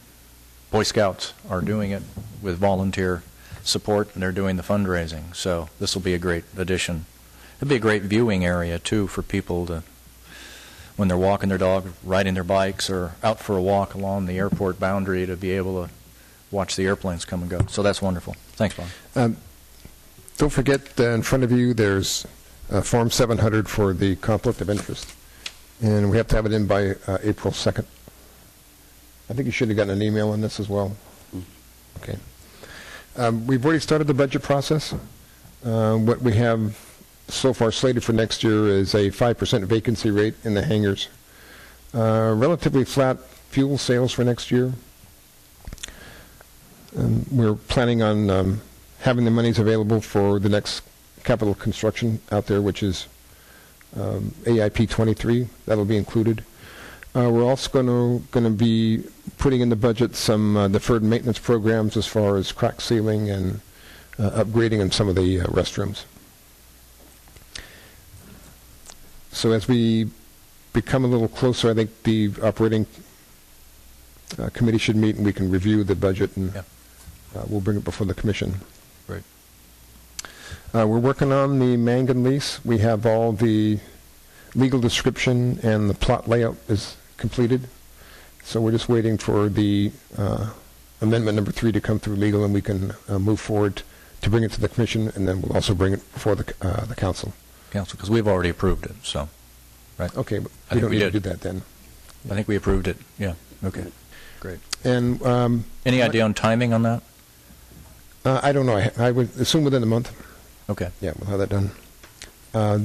Boy 0.71 0.83
Scouts 0.83 1.33
are 1.49 1.63
doing 1.63 1.93
it 1.93 2.03
with 2.43 2.59
volunteer 2.59 3.23
support, 3.69 4.13
and 4.15 4.23
they're 4.23 4.33
doing 4.33 4.57
the 4.57 4.63
fundraising. 4.63 5.35
So 5.35 5.69
this 5.79 5.95
will 5.95 6.03
be 6.03 6.15
a 6.15 6.19
great 6.19 6.45
addition. 6.57 7.07
It'll 7.57 7.69
be 7.69 7.77
a 7.77 7.81
great 7.81 8.03
viewing 8.03 8.45
area 8.45 8.79
too 8.79 9.07
for 9.07 9.23
people 9.23 9.67
to, 9.67 9.83
when 10.97 11.09
they're 11.09 11.19
walking 11.19 11.49
their 11.49 11.59
dog, 11.59 11.93
riding 12.03 12.35
their 12.35 12.45
bikes, 12.45 12.89
or 12.91 13.15
out 13.23 13.41
for 13.41 13.57
a 13.57 13.63
walk 13.63 13.95
along 13.95 14.27
the 14.27 14.39
airport 14.39 14.81
boundary 14.81 15.27
to 15.27 15.37
be 15.37 15.53
able 15.53 15.87
to 15.87 15.93
watch 16.51 16.77
the 16.77 16.87
airplanes 16.87 17.25
come 17.25 17.43
and 17.43 17.51
go. 17.51 17.61
So 17.69 17.83
that's 17.83 18.01
wonderful. 18.01 18.35
Thanks, 18.53 18.77
Bob. 18.77 18.87
Um, 19.15 19.37
Don't 20.39 20.51
forget, 20.51 20.99
uh, 20.99 21.11
in 21.11 21.23
front 21.23 21.45
of 21.45 21.53
you, 21.53 21.75
there's 21.75 22.27
uh, 22.71 22.81
Form 22.81 23.11
700 23.11 23.69
for 23.69 23.93
the 23.93 24.17
conflict 24.17 24.61
of 24.61 24.71
interest, 24.71 25.15
and 25.83 26.11
we 26.11 26.17
have 26.17 26.29
to 26.29 26.37
have 26.37 26.47
it 26.47 26.53
in 26.53 26.67
by 26.67 26.95
uh, 27.07 27.19
April 27.23 27.53
2nd. 27.53 27.85
I 29.31 29.35
think 29.35 29.47
you 29.47 29.53
should 29.53 29.69
have 29.69 29.77
gotten 29.77 29.93
an 29.93 30.03
email 30.03 30.31
on 30.31 30.41
this 30.41 30.59
as 30.59 30.69
well. 30.69 30.97
Okay. 32.03 32.17
Um, 33.19 33.47
We've 33.49 33.65
already 33.65 33.81
started 33.81 34.07
the 34.07 34.15
budget 34.15 34.43
process. 34.43 34.95
Uh, 35.65 35.97
What 35.97 36.23
we 36.23 36.35
have 36.35 36.79
so 37.27 37.53
far 37.53 37.73
slated 37.73 38.05
for 38.05 38.13
next 38.13 38.45
year 38.45 38.69
is 38.69 38.95
a 38.95 39.11
5% 39.11 39.65
vacancy 39.65 40.11
rate 40.11 40.35
in 40.45 40.55
the 40.55 40.63
hangars, 40.63 41.09
Uh, 41.93 42.35
relatively 42.37 42.85
flat 42.85 43.19
fuel 43.51 43.77
sales 43.79 44.13
for 44.13 44.23
next 44.25 44.51
year. 44.51 44.73
Um, 46.97 47.27
We're 47.31 47.55
planning 47.55 48.03
on 48.03 48.31
um, 48.31 48.61
having 49.01 49.25
the 49.25 49.31
monies 49.33 49.59
available 49.59 50.01
for 50.01 50.39
the 50.39 50.49
next 50.49 50.83
capital 51.25 51.55
construction 51.55 52.21
out 52.31 52.47
there, 52.47 52.63
which 52.63 52.83
is 52.83 53.07
um, 53.99 54.33
AIP 54.45 54.89
23. 54.89 55.49
That'll 55.67 55.85
be 55.85 55.97
included. 55.97 56.45
Uh, 57.19 57.29
We're 57.29 57.43
also 57.43 57.69
going 57.71 57.87
to, 57.87 58.25
going 58.31 58.45
to 58.45 58.51
be 58.51 59.03
putting 59.39 59.61
in 59.61 59.71
the 59.71 59.77
budget 59.77 60.15
some 60.15 60.57
uh, 60.57 60.69
deferred 60.69 61.03
maintenance 61.03 61.41
programs 61.41 61.97
as 61.97 62.07
far 62.07 62.37
as 62.37 62.53
crack 62.53 62.81
sealing 62.81 63.29
and 63.29 63.61
uh, 64.21 64.45
upgrading 64.45 64.79
in 64.79 64.93
some 64.93 65.09
of 65.09 65.17
the 65.17 65.41
uh, 65.41 65.45
restrooms. 65.47 66.05
So 69.33 69.51
as 69.51 69.67
we 69.67 70.11
become 70.73 71.05
a 71.05 71.09
little 71.09 71.27
closer, 71.27 71.71
I 71.71 71.75
think 71.75 71.91
the 72.05 72.31
operating 72.41 72.87
uh, 74.39 74.51
committee 74.51 74.79
should 74.79 74.95
meet 74.97 75.17
and 75.17 75.25
we 75.25 75.33
can 75.33 75.51
review 75.51 75.83
the 75.83 75.97
budget 75.97 76.37
and 76.37 76.55
Yeah. 76.55 76.63
uh, 77.35 77.45
we'll 77.49 77.61
bring 77.61 77.79
it 77.79 77.85
before 77.85 78.07
the 78.07 78.15
commission. 78.15 78.55
Uh, 80.75 80.87
We're 80.87 80.99
working 80.99 81.33
on 81.33 81.59
the 81.59 81.77
Mangan 81.79 82.23
lease. 82.23 82.63
We 82.65 82.79
have 82.79 83.07
all 83.07 83.33
the 83.33 83.81
legal 84.55 84.81
description 84.81 85.59
and 85.63 85.89
the 85.91 85.95
plot 85.95 86.29
layout 86.29 86.57
is 86.69 86.97
completed. 87.19 87.69
So 88.43 88.61
we're 88.63 88.71
just 88.73 88.89
waiting 88.89 89.19
for 89.19 89.49
the 89.51 89.93
uh, 90.17 90.51
amendment 91.03 91.37
number 91.37 91.53
three 91.53 91.71
to 91.73 91.81
come 91.81 91.99
through 91.99 92.17
legal 92.17 92.45
and 92.45 92.55
we 92.55 92.63
can 92.63 92.95
uh, 93.09 93.19
move 93.19 93.39
forward 93.41 93.83
to 94.23 94.31
bring 94.31 94.43
it 94.43 94.51
to 94.53 94.61
the 94.61 94.69
commission, 94.69 95.13
and 95.15 95.29
then 95.29 95.41
we'll 95.43 95.53
also 95.55 95.75
bring 95.75 95.93
it 95.93 96.13
before 96.13 96.35
the, 96.35 96.53
uh, 96.61 96.85
the 96.87 96.95
council. 96.97 97.33
Council, 97.71 97.97
because 97.97 98.11
we've 98.11 98.27
already 98.27 98.49
approved 98.49 98.85
it, 98.87 98.97
so 99.05 99.29
right? 99.97 100.17
Okay, 100.17 100.39
but 100.41 100.51
I 100.71 100.75
we 100.75 100.81
think 100.81 100.81
don't 100.83 100.91
we 100.91 100.97
need 100.99 101.05
to 101.05 101.11
did. 101.13 101.23
do 101.23 101.29
that 101.29 101.41
then. 101.43 101.63
I 102.29 102.35
think 102.35 102.49
we 102.49 102.57
approved 102.57 102.89
it, 102.89 102.97
yeah, 103.17 103.35
okay, 103.63 103.85
great. 104.41 104.59
And 104.83 105.23
um, 105.23 105.65
Any 105.87 106.03
idea 106.03 106.25
on 106.25 106.35
timing 106.35 106.73
on 106.73 106.83
that? 106.83 107.03
uh, 108.25 108.41
I 108.43 108.51
don't 108.51 108.67
know, 108.67 108.77
I, 108.77 108.91
I 108.99 109.11
would 109.13 109.31
assume 109.39 109.63
within 109.63 109.85
a 109.85 109.87
month. 109.87 110.11
Okay, 110.69 110.89
Yeah, 111.01 111.13
we'll 111.19 111.31
have 111.31 111.39
that 111.39 111.51
done. 111.51 111.71
Uh, 112.53 112.81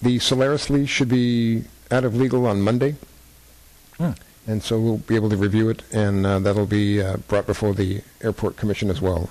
The 0.00 0.18
Solaris 0.20 0.70
lease 0.70 0.88
should 0.88 1.10
be 1.10 1.64
out 1.90 2.04
of 2.04 2.16
legal 2.16 2.46
on 2.46 2.62
Monday, 2.62 2.96
Hmm. 3.98 4.10
and 4.46 4.62
so 4.62 4.78
we'll 4.80 4.98
be 4.98 5.14
able 5.14 5.30
to 5.30 5.36
review 5.36 5.68
it, 5.70 5.82
and 5.92 6.26
uh, 6.26 6.38
that'll 6.40 6.66
be 6.66 7.00
uh, 7.00 7.16
brought 7.28 7.46
before 7.46 7.74
the 7.74 8.02
Airport 8.22 8.56
Commission 8.56 8.90
as 8.90 9.00
well. 9.00 9.28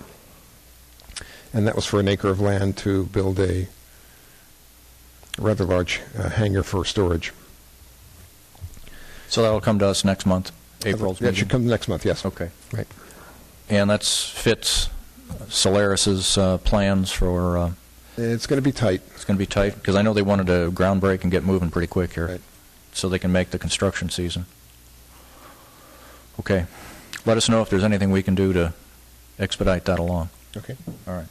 And 1.54 1.68
that 1.68 1.76
was 1.76 1.86
for 1.86 2.00
an 2.00 2.08
acre 2.08 2.30
of 2.30 2.40
land 2.40 2.78
to 2.78 3.06
build 3.08 3.40
a 3.40 3.68
rather 5.38 5.66
large 5.66 6.02
uh, 6.18 6.30
hangar 6.30 6.64
for 6.64 6.86
storage. 6.86 7.32
so 9.28 9.42
that'll 9.42 9.62
come 9.62 9.80
to 9.80 9.88
us 9.88 10.04
next 10.06 10.26
month, 10.26 10.52
April's 10.86 11.20
That 11.20 11.36
should 11.36 11.50
come 11.50 11.66
next 11.66 11.88
month, 11.88 12.06
yes. 12.06 12.26
Okay. 12.26 12.50
Right. 12.72 12.88
And 13.70 13.90
that's 13.90 14.28
fits 14.30 14.90
Solaris's 15.50 16.38
uh, 16.38 16.58
plans 16.60 17.12
for, 17.12 17.58
uh, 17.58 17.72
It's 18.18 18.46
going 18.48 18.58
to 18.58 18.62
be 18.62 18.72
tight. 18.72 19.02
it's 19.16 19.26
going 19.26 19.38
to 19.38 19.40
be 19.40 19.46
tight, 19.48 19.76
because 19.76 19.96
I 19.96 20.02
know 20.02 20.14
they 20.14 20.22
wanted 20.22 20.48
to 20.48 20.72
ground 20.72 21.02
break 21.02 21.24
and 21.24 21.32
get 21.32 21.44
moving 21.44 21.70
pretty 21.70 21.88
quick 21.88 22.14
here, 22.14 22.28
Right. 22.28 22.42
So 22.94 23.10
they 23.10 23.20
can 23.20 23.32
make 23.32 23.52
the 23.52 23.60
construction 23.60 24.10
season. 24.10 24.46
Okay. 26.40 26.66
Let 27.26 27.38
us 27.38 27.50
know 27.50 27.62
if 27.62 27.70
there's 27.70 27.84
anything 27.84 28.12
we 28.12 28.24
can 28.24 28.36
do 28.36 28.54
to 28.54 28.74
expedite 29.40 29.86
that 29.86 30.00
along. 30.00 30.30
Okay. 30.56 30.76
All 31.08 31.16
right. 31.16 31.28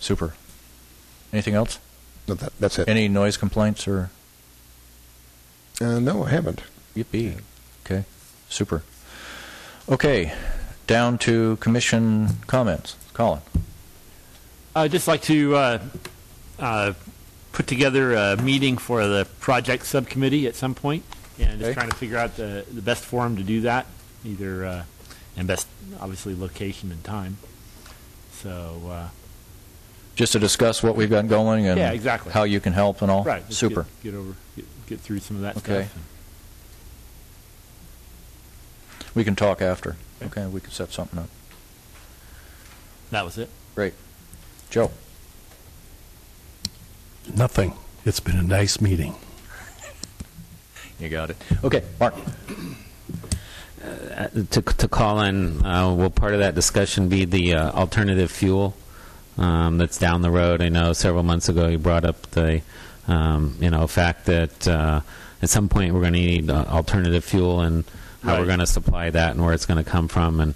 Super. 0.00 0.34
Anything 1.32 1.54
else? 1.54 1.78
No, 2.28 2.34
that, 2.34 2.52
that's 2.60 2.78
it. 2.78 2.88
Any 2.88 3.08
noise 3.08 3.36
complaints 3.36 3.88
or? 3.88 4.10
Uh, 5.80 5.98
no, 5.98 6.24
I 6.24 6.30
haven't. 6.30 6.62
Yippee. 6.94 7.40
Okay, 7.84 8.04
super. 8.48 8.82
Okay, 9.88 10.32
down 10.86 11.18
to 11.18 11.56
commission 11.56 12.28
comments. 12.46 12.96
Colin? 13.12 13.40
I'd 14.76 14.90
just 14.90 15.08
like 15.08 15.22
to 15.22 15.56
uh, 15.56 15.78
uh, 16.58 16.92
put 17.54 17.66
together 17.68 18.14
a 18.14 18.36
meeting 18.36 18.76
for 18.76 19.06
the 19.06 19.26
project 19.40 19.86
subcommittee 19.86 20.46
at 20.46 20.56
some 20.56 20.74
point, 20.74 21.04
and 21.38 21.60
just 21.60 21.62
Okay. 21.70 21.74
trying 21.74 21.88
to 21.90 21.96
figure 21.96 22.18
out 22.18 22.36
the, 22.36 22.66
the 22.70 22.82
best 22.82 23.02
forum 23.04 23.36
to 23.36 23.42
do 23.44 23.60
that, 23.62 23.86
either, 24.24 24.66
uh, 24.66 24.82
and 25.36 25.46
best, 25.48 25.66
obviously, 26.00 26.34
location 26.34 26.90
and 26.92 27.02
time. 27.04 27.38
So, 28.42 28.80
uh, 28.90 29.08
Just 30.16 30.32
to 30.32 30.38
discuss 30.38 30.82
what 30.82 30.94
we've 30.96 31.10
got 31.10 31.26
going 31.28 31.66
and 31.66 31.78
Yeah, 31.78 31.90
exactly. 31.92 32.32
how 32.32 32.42
you 32.44 32.60
can 32.60 32.72
help 32.72 33.02
and 33.02 33.10
all? 33.10 33.24
right. 33.24 33.46
just 33.48 33.58
Super. 33.58 33.82
Get, 34.02 34.12
get 34.12 34.14
over, 34.18 34.34
get, 34.56 34.86
get 34.86 35.00
through 35.00 35.20
some 35.20 35.36
of 35.36 35.42
that 35.42 35.56
Okay. 35.56 35.84
stuff. 35.88 35.98
We 39.14 39.22
can 39.24 39.36
talk 39.36 39.62
after. 39.62 39.96
Okay. 40.22 40.40
Okay, 40.42 40.46
we 40.46 40.60
can 40.60 40.70
set 40.72 40.92
something 40.92 41.18
up. 41.20 41.28
That 43.10 43.24
was 43.24 43.38
it. 43.38 43.48
Great. 43.76 43.94
Joe? 44.70 44.90
Nothing. 47.32 47.74
It's 48.04 48.20
been 48.20 48.36
a 48.36 48.42
nice 48.42 48.80
meeting. 48.80 49.14
You 51.00 51.08
got 51.08 51.28
it. 51.28 51.36
Okay, 51.64 51.82
Mark? 51.98 52.14
Uh, 53.82 54.28
to, 54.50 54.62
to 54.62 54.86
call 54.86 55.20
in, 55.22 55.66
uh, 55.66 55.92
will 55.92 56.08
part 56.08 56.34
of 56.34 56.38
that 56.38 56.54
discussion 56.54 57.08
be 57.08 57.24
the 57.24 57.52
uh, 57.52 57.72
alternative 57.72 58.30
fuel 58.30 58.76
um, 59.36 59.76
that's 59.76 59.98
down 59.98 60.22
the 60.22 60.30
road? 60.30 60.62
I 60.62 60.68
know 60.68 60.92
several 60.92 61.24
months 61.24 61.48
ago 61.48 61.66
you 61.66 61.78
brought 61.78 62.04
up 62.04 62.22
the, 62.30 62.62
um, 63.08 63.56
you 63.60 63.70
know, 63.70 63.88
fact 63.88 64.26
that 64.26 64.68
uh, 64.68 65.00
at 65.42 65.50
some 65.50 65.68
point 65.68 65.92
we're 65.92 66.00
going 66.00 66.12
to 66.12 66.20
need 66.20 66.48
uh, 66.48 66.64
alternative 66.68 67.24
fuel 67.24 67.60
and 67.60 67.84
how 68.22 68.38
we're 68.38 68.46
going 68.46 68.60
to 68.60 68.66
supply 68.66 69.10
that 69.10 69.32
and 69.32 69.44
where 69.44 69.52
it's 69.52 69.66
going 69.66 69.82
to 69.82 69.90
come 69.90 70.06
from 70.06 70.38
and 70.38 70.54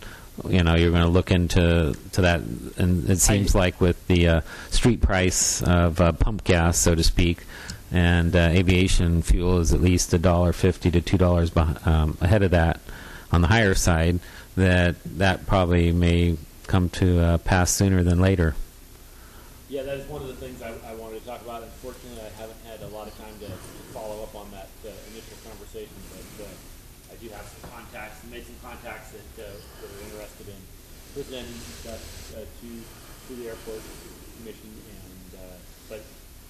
you 0.49 0.63
know 0.63 0.75
you're 0.75 0.91
going 0.91 1.03
to 1.03 1.09
look 1.09 1.31
into 1.31 1.95
to 2.13 2.21
that 2.21 2.41
and 2.77 3.09
it 3.11 3.19
seems 3.19 3.55
like 3.55 3.81
with 3.81 4.07
the 4.07 4.29
uh, 4.29 4.41
street 4.71 5.01
price 5.01 5.63
of 5.63 6.01
uh, 6.01 6.13
pump 6.13 6.45
gas 6.45 6.79
so 6.79 6.95
to 6.95 7.03
speak 7.03 7.45
and 7.91 8.37
uh, 8.37 8.41
aviation 8.51 9.23
fuel 9.23 9.59
is 9.59 9.73
at 9.73 9.81
least 9.81 10.13
a 10.13 10.19
dollar 10.19 10.53
fifty 10.53 10.91
to 10.91 11.01
two 11.01 11.19
dollars 11.19 11.51
um, 11.85 12.17
ahead 12.21 12.43
of 12.43 12.51
that 12.51 12.81
on 13.33 13.41
the 13.41 13.49
higher 13.49 13.75
side 13.75 14.21
that 14.57 14.97
that 15.05 15.47
probably 15.47 15.93
may 15.93 16.37
come 16.67 16.89
to 16.91 17.19
uh, 17.21 17.39
pass 17.39 17.71
sooner 17.71 18.03
than 18.03 18.21
later 18.21 18.55
Yeah, 19.69 19.83
that 19.83 19.99
is 19.99 20.07
one 20.09 20.23
of 20.23 20.29
the 20.29 20.35
things 20.41 20.63
I, 20.63 20.73
I 20.89 20.95
wanted 20.95 21.21
to 21.21 21.27
talk 21.27 21.43
about. 21.43 21.63
Unfortunately, 21.63 22.25
I 22.25 22.33
haven't 22.41 22.61
had 22.65 22.81
a 22.81 22.89
lot 22.89 23.07
of 23.07 23.13
time 23.21 23.37
to 23.41 23.49
follow 23.93 24.23
up 24.25 24.35
on 24.35 24.49
that 24.53 24.69
uh, 24.81 24.89
initial 25.13 25.37
conversation, 25.45 25.93
but 26.09 26.45
uh, 26.45 27.13
I 27.13 27.15
do 27.21 27.29
have 27.37 27.45
some 27.45 27.69
contacts, 27.71 28.25
made 28.33 28.45
some 28.49 28.57
contacts 28.65 29.13
that, 29.13 29.45
uh, 29.45 29.53
that 29.53 29.89
are 29.93 30.03
interested 30.09 30.49
in 30.49 30.61
presenting 31.23 31.53
stuff 31.83 32.33
uh, 32.37 32.41
to, 32.61 32.69
to 33.35 33.43
the 33.43 33.49
airport 33.49 33.81
commission, 34.39 34.71
and, 34.71 35.41
uh, 35.41 35.47
but, 35.89 36.03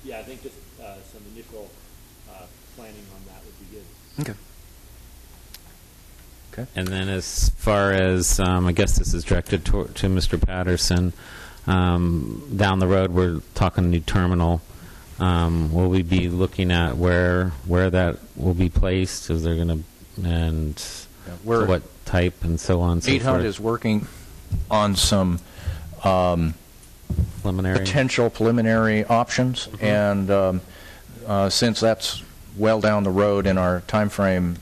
yeah, 0.04 0.18
I 0.18 0.22
think 0.24 0.42
just 0.42 0.56
uh, 0.82 0.96
some 1.10 1.22
initial 1.34 1.70
uh, 2.30 2.42
planning 2.76 3.04
on 3.14 3.22
that 3.28 3.42
would 3.46 3.58
be 3.70 3.76
good. 3.76 3.84
Okay. 4.20 4.38
Okay. 6.52 6.70
And 6.76 6.86
then 6.88 7.08
as 7.08 7.48
far 7.50 7.92
as, 7.92 8.38
um, 8.40 8.66
I 8.66 8.72
guess 8.72 8.98
this 8.98 9.14
is 9.14 9.24
directed 9.24 9.64
to, 9.66 9.84
to 9.84 10.06
Mr. 10.08 10.38
Patterson, 10.40 11.14
um, 11.66 12.46
down 12.54 12.78
the 12.78 12.86
road, 12.86 13.10
we're 13.12 13.40
talking 13.54 13.88
new 13.88 14.00
terminal. 14.00 14.60
Um, 15.18 15.72
will 15.72 15.88
we 15.88 16.02
be 16.02 16.28
looking 16.28 16.70
at 16.72 16.96
where, 16.98 17.50
where 17.66 17.88
that 17.88 18.18
will 18.36 18.54
be 18.54 18.68
placed? 18.68 19.30
Is 19.30 19.44
there 19.44 19.54
going 19.54 19.68
to, 19.68 20.28
and 20.28 20.84
Yeah, 21.26 21.32
we're- 21.42 21.66
what 21.66 21.82
type 22.04 22.44
and 22.44 22.58
so 22.60 22.80
on 22.82 22.92
and 22.92 23.04
so 23.04 23.10
800 23.12 23.38
forth? 23.38 23.44
is 23.46 23.60
working 23.60 24.06
on 24.70 24.96
some 24.96 25.40
um, 26.04 26.54
Preliminary? 27.42 27.78
potential 27.78 28.30
preliminary 28.30 29.04
options, 29.04 29.66
Mm-hmm. 29.68 29.84
and 29.84 30.30
um, 30.30 30.60
uh, 31.26 31.48
since 31.48 31.80
that's 31.80 32.22
well 32.56 32.80
down 32.80 33.04
the 33.04 33.10
road 33.10 33.46
in 33.46 33.58
our 33.58 33.80
time 33.82 34.08
frame, 34.08 34.56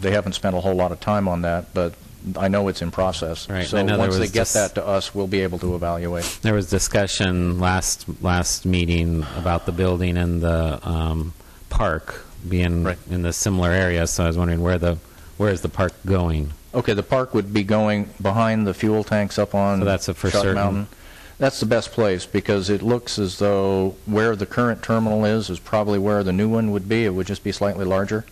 they 0.00 0.10
haven't 0.10 0.32
spent 0.34 0.54
a 0.56 0.60
whole 0.60 0.74
lot 0.74 0.92
of 0.92 1.00
time 1.00 1.28
on 1.28 1.42
that, 1.42 1.72
but 1.74 1.94
I 2.36 2.48
know 2.48 2.68
it's 2.68 2.82
in 2.82 2.90
process. 2.90 3.48
Right, 3.48 3.66
So 3.66 3.82
once 3.84 4.18
they 4.18 4.26
get 4.28 4.48
that 4.48 4.74
to 4.74 4.86
us, 4.86 5.14
we'll 5.14 5.26
be 5.28 5.40
able 5.40 5.58
to 5.60 5.74
evaluate. 5.74 6.24
There 6.42 6.54
was 6.54 6.68
discussion 6.68 7.58
last, 7.60 8.04
last 8.22 8.66
meeting 8.66 9.24
about 9.36 9.66
the 9.66 9.72
building 9.72 10.16
and 10.16 10.40
the 10.42 10.80
um, 10.86 11.32
park 11.70 12.24
being 12.48 12.84
Right. 12.84 12.98
in 13.10 13.22
the 13.22 13.32
similar 13.32 13.70
area, 13.70 14.06
so 14.06 14.24
I 14.24 14.26
was 14.26 14.36
wondering 14.36 14.60
where 14.62 14.78
the, 14.78 14.98
where 15.36 15.50
is 15.50 15.60
the 15.62 15.68
park 15.68 15.92
going? 16.06 16.52
Okay, 16.74 16.92
the 16.92 17.02
park 17.02 17.34
would 17.34 17.52
be 17.52 17.64
going 17.64 18.10
behind 18.20 18.66
the 18.66 18.74
fuel 18.74 19.02
tanks 19.02 19.38
up 19.38 19.54
on 19.54 19.78
So 19.80 19.84
that's 19.84 20.08
a 20.08 20.14
for 20.14 20.30
Shark 20.30 20.42
certain. 20.42 20.54
Mountain. 20.56 20.88
That's 21.38 21.60
the 21.60 21.66
best 21.66 21.92
place, 21.92 22.26
because 22.26 22.68
it 22.68 22.82
looks 22.82 23.18
as 23.18 23.38
though 23.38 23.94
where 24.06 24.34
the 24.34 24.44
current 24.44 24.82
terminal 24.82 25.24
is, 25.24 25.50
is 25.50 25.60
probably 25.60 25.98
where 25.98 26.24
the 26.24 26.32
new 26.32 26.48
one 26.48 26.72
would 26.72 26.88
be. 26.88 27.04
It 27.04 27.10
would 27.10 27.28
just 27.28 27.44
be 27.44 27.52
slightly 27.52 27.84
larger, 27.84 28.24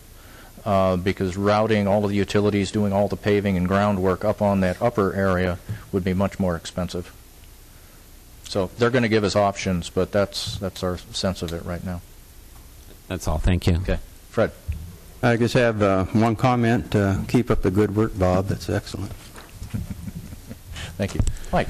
uh, 0.65 0.97
because 0.97 1.37
routing 1.37 1.87
all 1.87 2.05
of 2.05 2.11
the 2.11 2.17
utilities, 2.17 2.73
doing 2.73 2.93
all 2.93 3.07
the 3.07 3.17
paving 3.17 3.57
and 3.57 3.69
groundwork 3.69 4.25
up 4.25 4.43
on 4.43 4.61
that 4.61 4.83
upper 4.83 5.15
area 5.15 5.59
would 5.93 6.03
be 6.03 6.15
much 6.15 6.41
more 6.41 6.57
expensive. 6.57 7.13
So 8.43 8.71
they're 8.79 8.91
going 8.91 9.03
to 9.03 9.09
give 9.09 9.25
us 9.25 9.37
options, 9.37 9.89
but 9.89 10.11
that's, 10.11 10.59
that's 10.59 10.83
our 10.83 10.99
sense 10.99 11.43
of 11.43 11.53
it 11.53 11.65
right 11.65 11.85
now. 11.85 12.03
That's 13.07 13.29
all, 13.29 13.39
thank 13.39 13.69
you. 13.69 13.77
Okay. 13.77 13.99
Fred? 14.31 14.51
I 15.23 15.37
just 15.37 15.55
have 15.55 15.83
uh, 15.83 16.05
one 16.07 16.37
comment. 16.37 16.95
uh, 16.95 17.19
Keep 17.29 17.51
up 17.51 17.63
the 17.63 17.71
good 17.71 17.97
work, 17.97 18.17
Bob. 18.19 18.47
That's 18.47 18.69
excellent. 18.69 19.13
Thank 20.99 21.15
you. 21.15 21.21
Mike? 21.53 21.69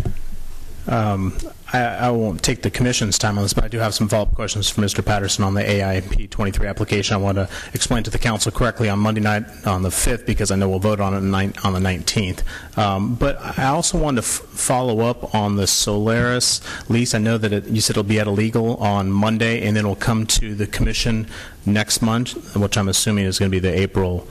Um, 0.89 1.37
I, 1.73 1.81
I 1.81 2.11
won't 2.11 2.43
take 2.43 2.63
the 2.63 2.71
commission's 2.71 3.19
time 3.19 3.39
on 3.39 3.45
this, 3.45 3.53
but 3.53 3.65
I 3.65 3.69
do 3.69 3.79
have 3.79 3.93
some 3.93 4.09
follow-up 4.09 4.35
questions 4.35 4.71
for 4.71 4.83
Mr. 4.83 5.05
Patterson 5.05 5.43
on 5.43 5.55
the 5.55 5.63
AIP 5.63 6.31
23 6.31 6.67
application. 6.67 7.15
I 7.15 7.19
want 7.19 7.37
to 7.37 7.49
explain 7.75 8.05
to 8.05 8.11
the 8.11 8.19
council 8.19 8.53
correctly 8.53 8.89
on 8.89 9.01
Monday 9.01 9.21
night 9.21 9.45
on 9.67 9.83
the 9.83 9.89
5th 9.89 10.27
because 10.27 10.51
I 10.51 10.57
know 10.57 10.69
we'll 10.69 10.79
vote 10.79 11.01
on 11.01 11.13
it 11.15 11.65
on 11.65 11.73
the 11.73 11.81
19th. 11.81 12.79
Um, 12.79 13.17
but 13.17 13.37
I 13.59 13.67
also 13.67 13.99
wanted 13.99 14.23
to 14.23 14.27
follow 14.27 15.01
up 15.01 15.35
on 15.35 15.57
the 15.57 15.67
Solaris 15.67 16.61
lease. 16.89 17.15
I 17.15 17.19
know 17.19 17.37
that 17.37 17.53
it, 17.53 17.67
you 17.67 17.81
said 17.81 17.95
it'll 17.95 18.05
be 18.05 18.21
at 18.21 18.29
a 18.29 18.31
legal 18.31 18.77
on 18.77 19.11
Monday, 19.11 19.67
and 19.67 19.77
then 19.77 19.85
it'll 19.85 19.97
come 19.97 20.27
to 20.27 20.55
the 20.55 20.67
commission 20.69 21.27
next 21.65 22.01
month, 22.01 22.55
which 22.55 22.79
I'm 22.79 22.89
assuming 22.89 23.25
is 23.25 23.41
going 23.41 23.51
to 23.51 23.55
be 23.55 23.59
the 23.61 23.77
April 23.77 24.29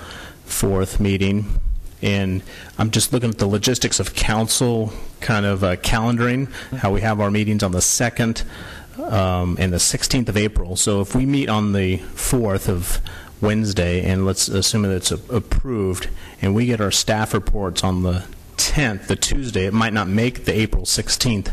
4th 0.47 1.01
meeting. 1.01 1.59
And 2.01 2.43
I'm 2.77 2.91
just 2.91 3.13
looking 3.13 3.29
at 3.29 3.38
the 3.38 3.47
logistics 3.47 3.99
of 3.99 4.13
council 4.13 4.93
kind 5.21 5.45
of 5.45 5.63
uh, 5.63 5.75
calendaring, 5.77 6.51
how 6.77 6.91
we 6.91 7.01
have 7.01 7.19
our 7.19 7.31
meetings 7.31 7.63
on 7.63 7.71
the 7.71 7.79
2nd 7.79 8.43
um, 8.99 9.58
and 9.60 9.73
the 9.73 9.77
16th 9.77 10.29
of 10.29 10.38
April. 10.38 10.75
So 10.75 11.01
if 11.01 11.15
we 11.15 11.25
meet 11.25 11.49
on 11.49 11.73
the 11.73 11.97
4th 11.97 12.69
of 12.69 13.01
Wednesday, 13.41 14.03
and 14.05 14.25
let's 14.25 14.47
assume 14.47 14.84
that 14.84 14.91
it's 14.91 15.12
approved, 15.12 16.10
and 16.41 16.53
we 16.53 16.65
get 16.65 16.81
our 16.81 16.91
staff 16.91 17.34
reports 17.34 17.84
on 17.84 18.03
the 18.03 18.12
10th, 18.12 18.36
10th, 18.58 19.08
the 19.08 19.15
Tuesday, 19.15 19.65
it 19.65 19.73
might 19.73 19.93
not 19.93 20.08
make 20.08 20.45
the 20.45 20.53
April 20.53 20.84
16th 20.84 21.51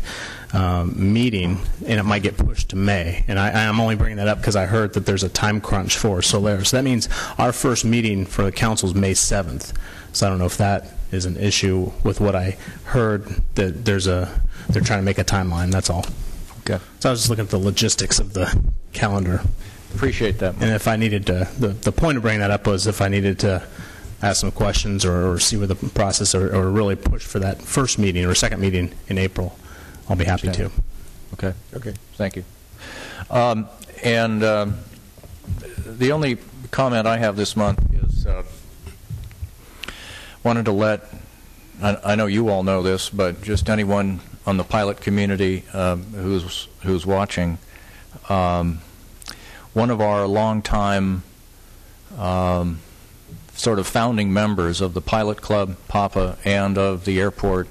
um, 0.53 1.13
meeting, 1.13 1.59
and 1.85 1.99
it 1.99 2.03
might 2.03 2.23
get 2.23 2.37
pushed 2.37 2.69
to 2.69 2.75
May. 2.75 3.23
And 3.27 3.39
I, 3.39 3.67
I'm 3.67 3.79
only 3.79 3.95
bringing 3.95 4.17
that 4.17 4.27
up 4.27 4.39
because 4.39 4.55
I 4.55 4.65
heard 4.65 4.93
that 4.93 5.05
there's 5.05 5.23
a 5.23 5.29
time 5.29 5.61
crunch 5.61 5.97
for 5.97 6.21
Solaris. 6.21 6.69
So 6.69 6.77
that 6.77 6.83
means 6.83 7.09
our 7.37 7.51
first 7.51 7.85
meeting 7.85 8.25
for 8.25 8.43
the 8.43 8.51
council 8.51 8.89
is 8.89 8.95
May 8.95 9.13
7th. 9.13 9.73
So 10.13 10.25
I 10.25 10.29
don't 10.29 10.39
know 10.39 10.45
if 10.45 10.57
that 10.57 10.87
is 11.11 11.25
an 11.25 11.37
issue 11.37 11.91
with 12.03 12.21
what 12.21 12.35
I 12.35 12.57
heard, 12.85 13.25
that 13.55 13.85
there's 13.85 14.07
a, 14.07 14.41
they're 14.69 14.81
trying 14.81 14.99
to 14.99 15.05
make 15.05 15.17
a 15.17 15.23
timeline, 15.23 15.71
that's 15.71 15.89
all. 15.89 16.05
Okay. 16.61 16.79
So 16.99 17.09
I 17.09 17.11
was 17.11 17.19
just 17.19 17.29
looking 17.29 17.43
at 17.45 17.51
the 17.51 17.57
logistics 17.59 18.19
of 18.19 18.33
the 18.33 18.71
calendar. 18.93 19.41
Appreciate 19.93 20.39
that. 20.39 20.55
And 20.55 20.71
if 20.71 20.87
I 20.87 20.95
needed 20.95 21.25
to, 21.27 21.47
the, 21.59 21.67
the 21.67 21.91
point 21.91 22.17
of 22.17 22.23
bringing 22.23 22.39
that 22.39 22.51
up 22.51 22.65
was 22.65 22.87
if 22.87 23.01
I 23.01 23.09
needed 23.09 23.39
to 23.39 23.61
ask 24.21 24.39
some 24.39 24.51
questions 24.51 25.03
or, 25.03 25.33
or 25.33 25.39
see 25.39 25.57
where 25.57 25.67
the 25.67 25.75
process 25.75 26.33
or, 26.33 26.55
or 26.55 26.71
really 26.71 26.95
push 26.95 27.23
for 27.23 27.39
that 27.39 27.61
first 27.61 27.99
meeting 27.99 28.25
or 28.25 28.33
second 28.33 28.61
meeting 28.61 28.93
in 29.09 29.17
April, 29.17 29.57
I'll 30.09 30.15
be 30.15 30.25
happy 30.25 30.49
to. 30.51 30.71
Okay. 31.33 31.53
Okay. 31.75 31.93
Thank 32.15 32.37
you. 32.37 32.45
Um, 33.29 33.67
And 34.03 34.43
um, 34.43 34.79
the 35.85 36.11
only 36.11 36.37
comment 36.71 37.07
I 37.07 37.17
have 37.17 37.35
this 37.37 37.55
month 37.55 37.79
is, 37.93 38.25
uh, 38.25 38.43
wanted 40.43 40.65
to 40.65 40.71
let, 40.71 41.09
I 41.81 41.97
I 42.03 42.15
know 42.15 42.25
you 42.25 42.49
all 42.49 42.63
know 42.63 42.83
this, 42.83 43.09
but 43.09 43.41
just 43.41 43.69
anyone 43.69 44.19
on 44.45 44.57
the 44.57 44.63
pilot 44.63 45.01
community 45.01 45.63
um, 45.73 46.03
who's 46.13 46.67
who's 46.81 47.05
watching, 47.05 47.57
um, 48.29 48.81
one 49.73 49.89
of 49.89 50.01
our 50.01 50.27
longtime 50.27 51.23
um, 52.17 52.79
sort 53.53 53.79
of 53.79 53.87
founding 53.87 54.33
members 54.33 54.81
of 54.81 54.93
the 54.93 55.01
Pilot 55.01 55.41
Club, 55.41 55.77
Papa, 55.87 56.37
and 56.43 56.77
of 56.77 57.05
the 57.05 57.19
airport, 57.19 57.67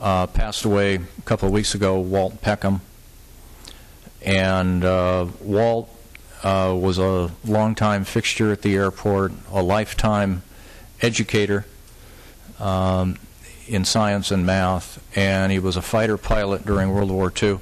uh, 0.00 0.26
passed 0.26 0.64
away 0.64 0.94
a 0.94 1.22
couple 1.24 1.46
of 1.48 1.52
weeks 1.52 1.74
ago, 1.74 1.98
Walt 1.98 2.40
Peckham. 2.40 2.80
And 4.24 4.84
uh, 4.84 5.26
Walt 5.40 5.90
uh, 6.42 6.76
was 6.78 6.98
a 6.98 7.30
longtime 7.44 8.04
fixture 8.04 8.52
at 8.52 8.62
the 8.62 8.76
airport, 8.76 9.32
a 9.50 9.62
lifetime 9.62 10.42
educator 11.00 11.66
um, 12.62 13.18
in 13.66 13.84
science 13.84 14.30
and 14.30 14.46
math, 14.46 15.02
and 15.16 15.50
he 15.52 15.58
was 15.58 15.76
a 15.76 15.82
fighter 15.82 16.16
pilot 16.16 16.64
during 16.64 16.90
World 16.90 17.10
War 17.10 17.32
II 17.42 17.58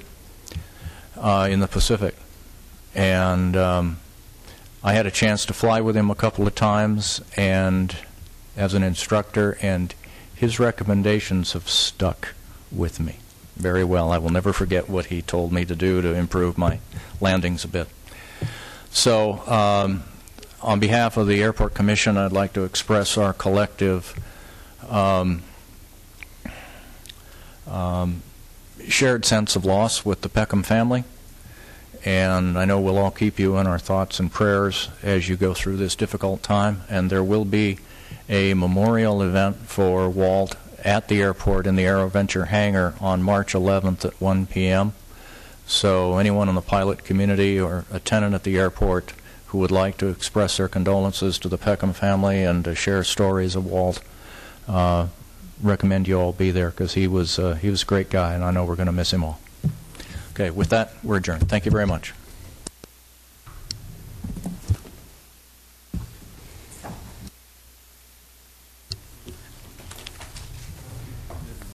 uh, 1.17 1.49
in 1.51 1.61
the 1.61 1.67
Pacific. 1.67 2.15
And 2.95 3.57
um, 3.57 3.99
I 4.85 4.93
had 4.93 5.07
a 5.07 5.11
chance 5.11 5.47
to 5.47 5.55
fly 5.55 5.81
with 5.81 5.97
him 5.97 6.11
a 6.11 6.15
couple 6.15 6.47
of 6.47 6.55
times, 6.55 7.23
and 7.37 7.97
as 8.57 8.75
an 8.75 8.83
instructor, 8.83 9.57
and 9.63 9.95
his 10.35 10.61
recommendations 10.61 11.53
have 11.55 11.69
stuck 11.69 12.35
with 12.71 13.01
me 13.01 13.17
very 13.57 13.85
well. 13.85 14.11
I 14.11 14.19
will 14.19 14.31
never 14.31 14.53
forget 14.53 14.89
what 14.89 15.07
he 15.07 15.23
told 15.23 15.53
me 15.53 15.65
to 15.65 15.77
do 15.77 16.03
to 16.03 16.15
improve 16.15 16.59
my 16.59 16.81
landings 17.21 17.65
a 17.65 17.69
bit. 17.69 17.89
So, 18.91 19.47
um, 19.47 20.03
on 20.63 20.81
behalf 20.81 21.17
of 21.17 21.27
the 21.27 21.43
Airport 21.43 21.75
Commission, 21.75 22.19
I'd 22.19 22.33
like 22.33 22.53
to 22.55 22.65
express 22.65 23.17
our 23.17 23.33
collective 23.33 24.15
um, 24.91 25.43
um, 27.67 28.23
shared 28.89 29.25
sense 29.25 29.57
of 29.57 29.65
loss 29.65 30.05
with 30.05 30.23
the 30.23 30.29
Peckham 30.29 30.63
family. 30.63 31.05
And 32.05 32.59
I 32.59 32.65
know 32.65 32.81
we'll 32.81 32.99
all 32.99 33.11
keep 33.11 33.39
you 33.39 33.59
in 33.59 33.67
our 33.67 33.79
thoughts 33.79 34.21
and 34.21 34.33
prayers 34.33 34.89
as 35.03 35.29
you 35.29 35.37
go 35.37 35.53
through 35.53 35.77
this 35.77 35.95
difficult 35.95 36.43
time. 36.43 36.83
And 36.89 37.11
there 37.11 37.25
will 37.25 37.45
be 37.45 37.79
a 38.29 38.55
memorial 38.55 39.23
event 39.23 39.57
for 39.57 40.09
Walt 40.09 40.57
at 40.83 41.09
the 41.09 41.21
airport 41.21 41.67
in 41.67 41.77
the 41.77 41.85
AeroVenture 41.85 42.49
hangar 42.49 42.95
on 43.01 43.23
March 43.23 43.53
11th 43.53 44.05
at 44.05 44.21
1 44.21 44.47
p.m. 44.47 44.95
So 45.67 46.17
anyone 46.17 46.49
in 46.49 46.55
the 46.55 46.63
pilot 46.63 47.05
community 47.05 47.61
or 47.61 47.85
a 47.93 48.01
tenant 48.01 48.35
at 48.35 48.45
the 48.45 48.59
airport 48.59 49.13
who 49.47 49.59
would 49.59 49.71
like 49.71 49.99
to 49.99 50.09
express 50.09 50.57
their 50.57 50.69
condolences 50.69 51.39
to 51.41 51.49
the 51.49 51.59
Peckham 51.59 51.93
family 51.93 52.43
and 52.45 52.65
to 52.65 52.75
share 52.75 53.05
stories 53.05 53.55
of 53.55 53.67
Walt, 53.67 54.01
uh, 54.69 55.09
recommend 55.63 56.09
you 56.09 56.19
all 56.19 56.33
be 56.33 56.51
there 56.51 56.71
because 56.71 56.95
he 56.95 57.07
was 57.07 57.39
uh, 57.39 57.55
he 57.55 57.71
was 57.71 57.83
a 57.83 57.87
great 57.87 58.11
guy, 58.11 58.35
and 58.35 58.45
I 58.45 58.51
know 58.51 58.65
we're 58.65 58.77
going 58.77 58.87
to 58.87 58.93
miss 58.93 59.13
him 59.13 59.25
all. 59.25 59.41
Okay, 60.33 60.51
with 60.51 60.71
that, 60.71 60.93
we're 61.03 61.17
adjourned. 61.17 61.49
Thank 61.49 61.65
you 61.65 61.71
very 61.71 61.87
much. 61.87 62.15